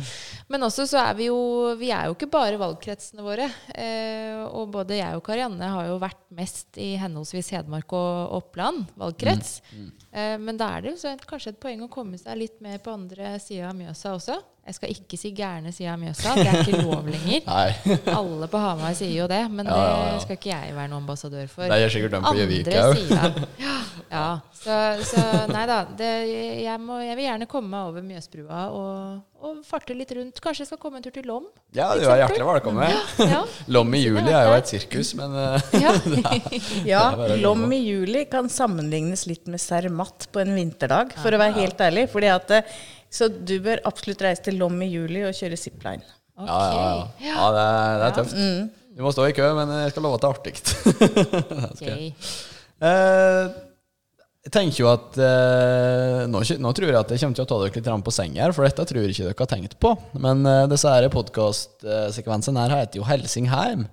[0.52, 1.40] men også så er vi jo
[1.80, 3.48] Vi er jo ikke bare valgkretsene våre.
[3.74, 8.88] Eh, og både jeg og Karianne har jo vært mest i henholdsvis Hedmark og Oppland
[9.00, 9.58] valgkrets.
[10.14, 12.80] Eh, men da er det jo så kanskje et poeng å komme seg litt mer
[12.82, 14.40] på andre sida av Mjøsa også.
[14.64, 17.42] Jeg skal ikke si gærne sida av Mjøsa, det er ikke lov lenger.
[18.18, 20.14] Alle på Hamar sier jo det, men Ja, ja, ja.
[20.14, 21.68] det skal ikke jeg være noen ambassadør for.
[21.68, 23.42] Det gjør sikkert dem på Gjøvik Andre òg.
[23.60, 23.74] Ja,
[24.16, 24.24] ja.
[24.56, 24.78] Så,
[25.10, 25.82] så nei da.
[25.98, 26.08] Det,
[26.64, 30.40] jeg, må, jeg vil gjerne komme meg over Mjøsbrua og, og farte litt rundt.
[30.40, 31.44] Kanskje jeg skal komme en tur til Lom?
[31.76, 32.96] Ja, du er hjertelig velkommen.
[33.20, 33.44] Ja.
[33.76, 36.50] Lom i juli er jo et sirkus, men eh,
[36.88, 37.04] ja.
[37.44, 41.84] Lom i juli kan sammenlignes litt med Cermat på en vinterdag, for å være helt
[41.84, 42.08] ærlig.
[42.16, 42.76] Fordi at, eh,
[43.14, 46.02] så du bør absolutt reise til Lom i juli og kjøre zipline.
[46.34, 46.48] Okay.
[46.50, 46.86] ja, ja,
[47.22, 47.34] ja.
[47.34, 48.80] ja det, er, det er tøft.
[48.94, 50.54] Du må stå i kø, men jeg skal love at det er artig.
[52.84, 53.44] Eh,
[54.44, 57.58] jeg tenker jo at eh, nå, nå tror jeg at jeg kommer til å ta
[57.62, 59.92] dere litt på seng her, for dette tror jeg ikke dere har tenkt på.
[60.20, 63.86] Men eh, disse her podkastsekvensene her heter jo Helsingheim.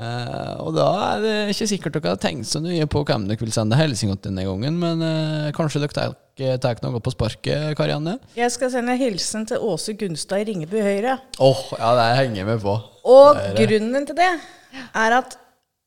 [0.00, 3.42] Eh, og da er det ikke sikkert dere har tenkt så nøye på hvem dere
[3.42, 6.16] vil sende hilsen til denne gangen, men uh, kanskje dere tar-
[6.62, 8.16] tar noe på sparket, Karianne?
[8.38, 11.18] Jeg skal sende hilsen til Åse Gunstad i Ringebu Høyre.
[11.36, 12.78] Åh, ja, det henger jeg med på.
[13.12, 15.36] Og grunnen til det er at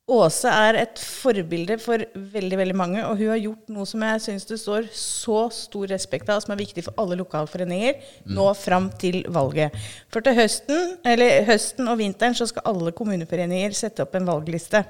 [0.04, 4.24] Åse er et forbilde for veldig veldig mange, og hun har gjort noe som jeg
[4.26, 8.01] syns det står så stor respekt av, og som er viktig for alle lokalforeninger
[8.36, 9.72] nå fram til valget.
[10.12, 14.84] For til høsten, eller høsten og vinteren så skal alle kommuneforeninger sette opp en valgliste.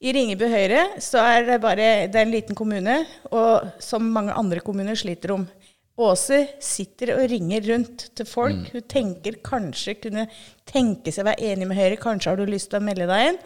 [0.00, 3.02] I Ringebu Høyre så er det bare det er en liten kommune,
[3.36, 5.44] og som mange andre kommuner sliter om.
[5.94, 8.64] Åse sitter og ringer rundt til folk.
[8.72, 10.24] Hun tenker kanskje kunne
[10.66, 11.98] tenke seg å være enig med Høyre.
[12.02, 13.38] Kanskje har du lyst til å melde deg inn.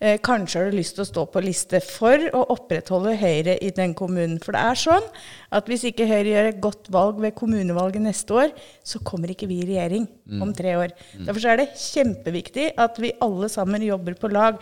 [0.00, 3.70] Eh, kanskje har du lyst til å stå på liste for å opprettholde Høyre i
[3.76, 4.40] den kommunen.
[4.42, 5.06] For det er sånn
[5.54, 8.50] at hvis ikke Høyre gjør et godt valg ved kommunevalget neste år,
[8.82, 10.08] så kommer ikke vi i regjering
[10.42, 10.90] om tre år.
[11.22, 14.58] Derfor er det kjempeviktig at vi alle sammen jobber på lag.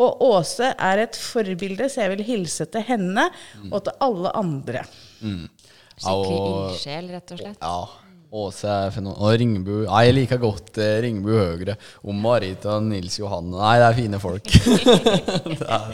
[0.00, 3.26] Og Åse er et forbilde, så jeg vil hilse til henne
[3.72, 4.84] og til alle andre.
[6.00, 7.60] Skikkelig ildsjel, rett og slett.
[7.60, 8.06] Ja.
[8.30, 9.18] Åse er fenomen.
[9.18, 11.74] Og Ringbu Nei, jeg liker godt eh, Ringbu Høgre.
[12.06, 13.50] Og Marit og Nils Johanne.
[13.58, 14.52] Nei, det er fine folk.
[15.50, 15.88] det er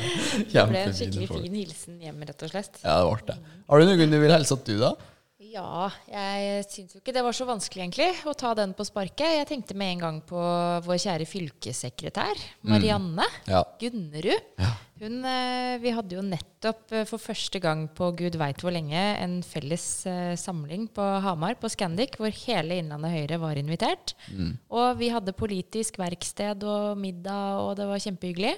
[0.53, 1.47] Det ble en skikkelig folk.
[1.47, 2.77] fin hilsen hjem, rett og slett.
[2.85, 3.39] Ja, det ble det.
[3.73, 4.93] Har du noen du vil hilse til, da?
[5.57, 9.39] Ja, jeg syns jo ikke det var så vanskelig, egentlig, å ta den på sparket.
[9.39, 10.41] Jeg tenkte med en gang på
[10.85, 13.63] vår kjære fylkessekretær, Marianne Ja.
[13.81, 14.51] Gunnerud.
[14.61, 14.73] Ja.
[15.01, 18.97] Hun, eh, vi hadde jo nettopp eh, for første gang på gud veit hvor lenge
[18.97, 24.15] en felles eh, samling på Hamar, på Scandic, hvor hele Innlandet Høyre var invitert.
[24.73, 28.55] Og vi hadde politisk verksted og middag, og det var kjempehyggelig.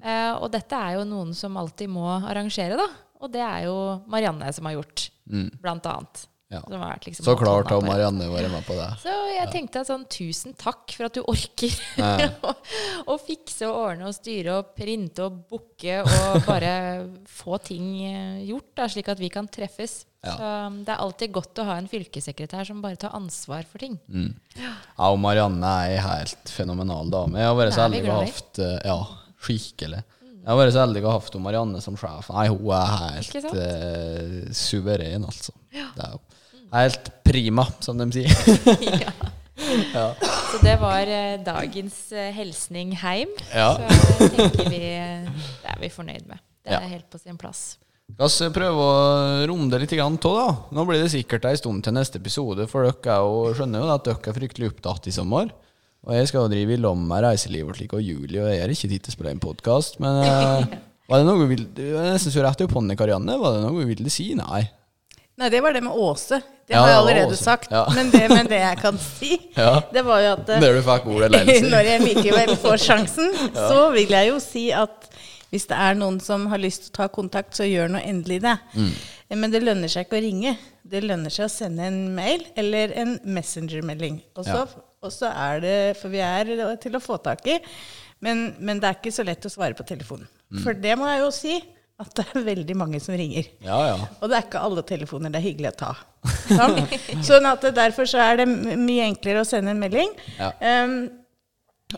[0.00, 2.88] Eh, og dette er jo noen som alltid må arrangere, da.
[3.22, 3.76] Og det er jo
[4.10, 5.10] Marianne som har gjort,
[5.62, 6.24] blant annet.
[6.52, 6.60] Ja.
[7.02, 8.88] Liksom Så klart har Marianne vært med på det.
[9.04, 11.74] så jeg tenkte at sånn, tusen takk for at du orker
[12.48, 12.54] å,
[13.08, 16.72] å fikse og ordne og styre og printe og booke og bare
[17.40, 20.02] få ting eh, gjort, da, slik at vi kan treffes.
[20.22, 20.36] Ja.
[20.36, 23.82] Så um, det er alltid godt å ha en fylkessekretær som bare tar ansvar for
[23.82, 23.96] ting.
[24.54, 24.76] Ja,
[25.08, 27.40] og Marianne er ei helt fenomenal dame.
[27.42, 29.00] Jeg har vært så heldig å ha hatt eh, Ja,
[29.42, 30.04] Skikkelig.
[30.42, 32.30] Jeg har vært så heldig å ha hatt Marianne som sjef.
[32.34, 35.54] Nei, hun er helt eh, suveren, altså.
[35.72, 36.20] Det er jo
[36.72, 38.32] helt prima, som de sier.
[39.06, 39.12] ja.
[39.94, 40.06] ja.
[40.52, 43.30] Så det var eh, dagens eh, hilsning heim.
[43.54, 43.74] Ja.
[44.18, 45.28] Så tenker vi eh,
[45.62, 46.40] det er vi fornøyd med.
[46.62, 46.80] Det Ja.
[46.80, 47.76] er helt på sin plass.
[48.18, 50.46] La oss prøve å romme det litt grann av, da.
[50.76, 53.92] Nå blir det sikkert ei stund til neste episode, for dere er jo, skjønner jo
[53.94, 55.48] at dere er fryktelig opptatt i sommer.
[56.02, 58.60] Og jeg skal jo drive i lag med reiseliv og slik, og Julie, og jeg
[58.64, 60.00] har ikke tid til å spille en podkast.
[60.02, 60.76] Men eh,
[61.08, 63.38] var det noe du ville Du er nesten så rett i hånden, Karianne.
[63.40, 64.32] Var det noe du ville si?
[64.38, 64.64] Nei.
[65.42, 66.38] Nei, det var det med Åse.
[66.70, 67.72] Det Ja, har jeg allerede sagt.
[67.74, 67.82] Ja.
[67.96, 69.80] Men, det, men det jeg kan si, Ja.
[69.92, 70.52] det var jo at.
[71.74, 73.32] Når jeg likevel får sjansen,
[73.70, 75.08] så vil jeg jo si at
[75.52, 78.38] hvis det er noen som har lyst til å ta kontakt, så gjør nå endelig
[78.40, 78.54] det.
[78.72, 78.92] Mm.
[79.42, 80.54] Men det lønner seg ikke å ringe.
[80.94, 84.22] Det lønner seg å sende en mail eller en messengermelding.
[85.02, 87.58] Og så er det For vi er til å få tak i.
[88.22, 90.28] Men, men det er ikke så lett å svare på telefonen.
[90.52, 90.62] Mm.
[90.62, 91.56] For det må jeg jo si,
[92.00, 93.48] at det er veldig mange som ringer.
[93.62, 93.96] Ja, ja.
[94.20, 95.90] Og det er ikke alle telefoner det er hyggelig å ta.
[96.48, 96.78] Sånn,
[97.28, 100.10] sånn at derfor så er det mye enklere å sende en melding.
[100.38, 100.52] Ja.
[100.84, 100.96] Um,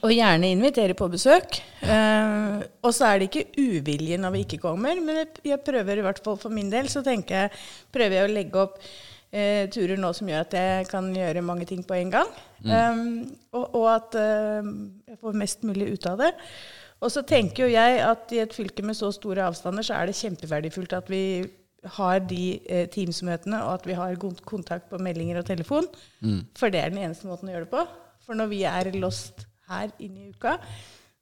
[0.03, 1.61] og gjerne invitere på besøk.
[1.85, 6.07] Uh, og så er det ikke uvilje når vi ikke kommer, men jeg, prøver i
[6.07, 7.65] hvert fall for min del, så tenker jeg,
[7.95, 11.69] prøver jeg å legge opp uh, turer nå som gjør at jeg kan gjøre mange
[11.71, 12.33] ting på en gang.
[12.65, 13.05] Ehm,
[13.53, 14.73] og, og at uh,
[15.11, 16.33] jeg får mest mulig ut av det.
[17.05, 20.09] Og så tenker jo jeg at i et fylke med så store avstander, så er
[20.09, 21.25] det kjempeverdifullt at vi
[21.99, 25.89] har de eh, Teams-møtene, og at vi har god kontakt på meldinger og telefon.
[26.57, 27.83] For det er den eneste måten å gjøre det på.
[28.25, 30.57] For når vi er lost her inne i uka,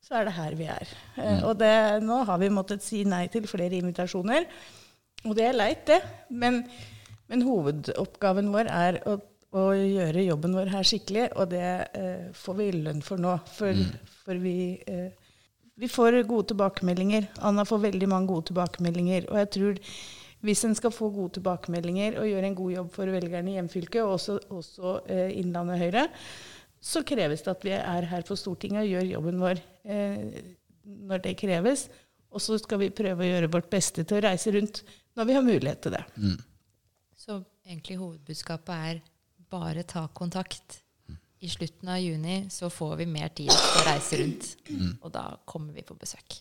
[0.02, 0.92] så er det her vi er.
[1.18, 1.74] Eh, og det,
[2.06, 4.46] nå har vi måttet si nei til flere invitasjoner.
[5.26, 5.98] Og det er leit, det.
[6.30, 6.62] Men,
[7.30, 9.16] men hovedoppgaven vår er å,
[9.58, 11.66] å gjøre jobben vår her skikkelig, og det
[11.98, 13.34] eh, får vi lønn for nå.
[13.50, 13.82] For,
[14.22, 14.56] for vi,
[14.86, 15.10] eh,
[15.80, 17.30] vi får gode tilbakemeldinger.
[17.40, 19.28] Anna får veldig mange gode tilbakemeldinger.
[19.30, 19.80] Og jeg tror
[20.42, 24.00] hvis en skal få gode tilbakemeldinger og gjøre en god jobb for velgerne i hjemfylket,
[24.02, 26.08] og også, også eh, Innlandet Høyre,
[26.82, 30.40] så kreves det at vi er her på Stortinget og gjør jobben vår eh,
[30.82, 31.86] når det kreves.
[32.32, 34.82] Og så skal vi prøve å gjøre vårt beste til å reise rundt
[35.18, 36.02] når vi har mulighet til det.
[37.14, 39.02] Så egentlig hovedbudskapet er
[39.52, 40.80] bare ta kontakt.
[41.42, 44.50] I slutten av juni så får vi mer tid til å reise rundt.
[45.02, 46.38] Og da kommer vi på besøk.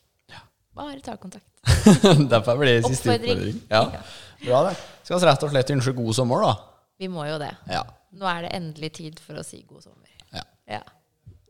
[0.71, 1.47] Bare ta kontakt.
[2.31, 3.57] Derfor blir det siste utfordring.
[3.67, 3.81] Ja.
[4.45, 4.77] Bra, det.
[5.03, 6.53] Skal vi rett og slett ønske god sommer, da?
[7.01, 7.49] Vi må jo det.
[7.67, 7.81] Ja.
[8.15, 10.07] Nå er det endelig tid for å si god sommer.
[10.31, 10.45] ja.
[10.77, 10.79] Ja.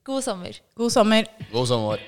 [0.07, 0.57] God sommer.
[0.73, 1.27] God sommer.
[1.51, 2.01] God sommer.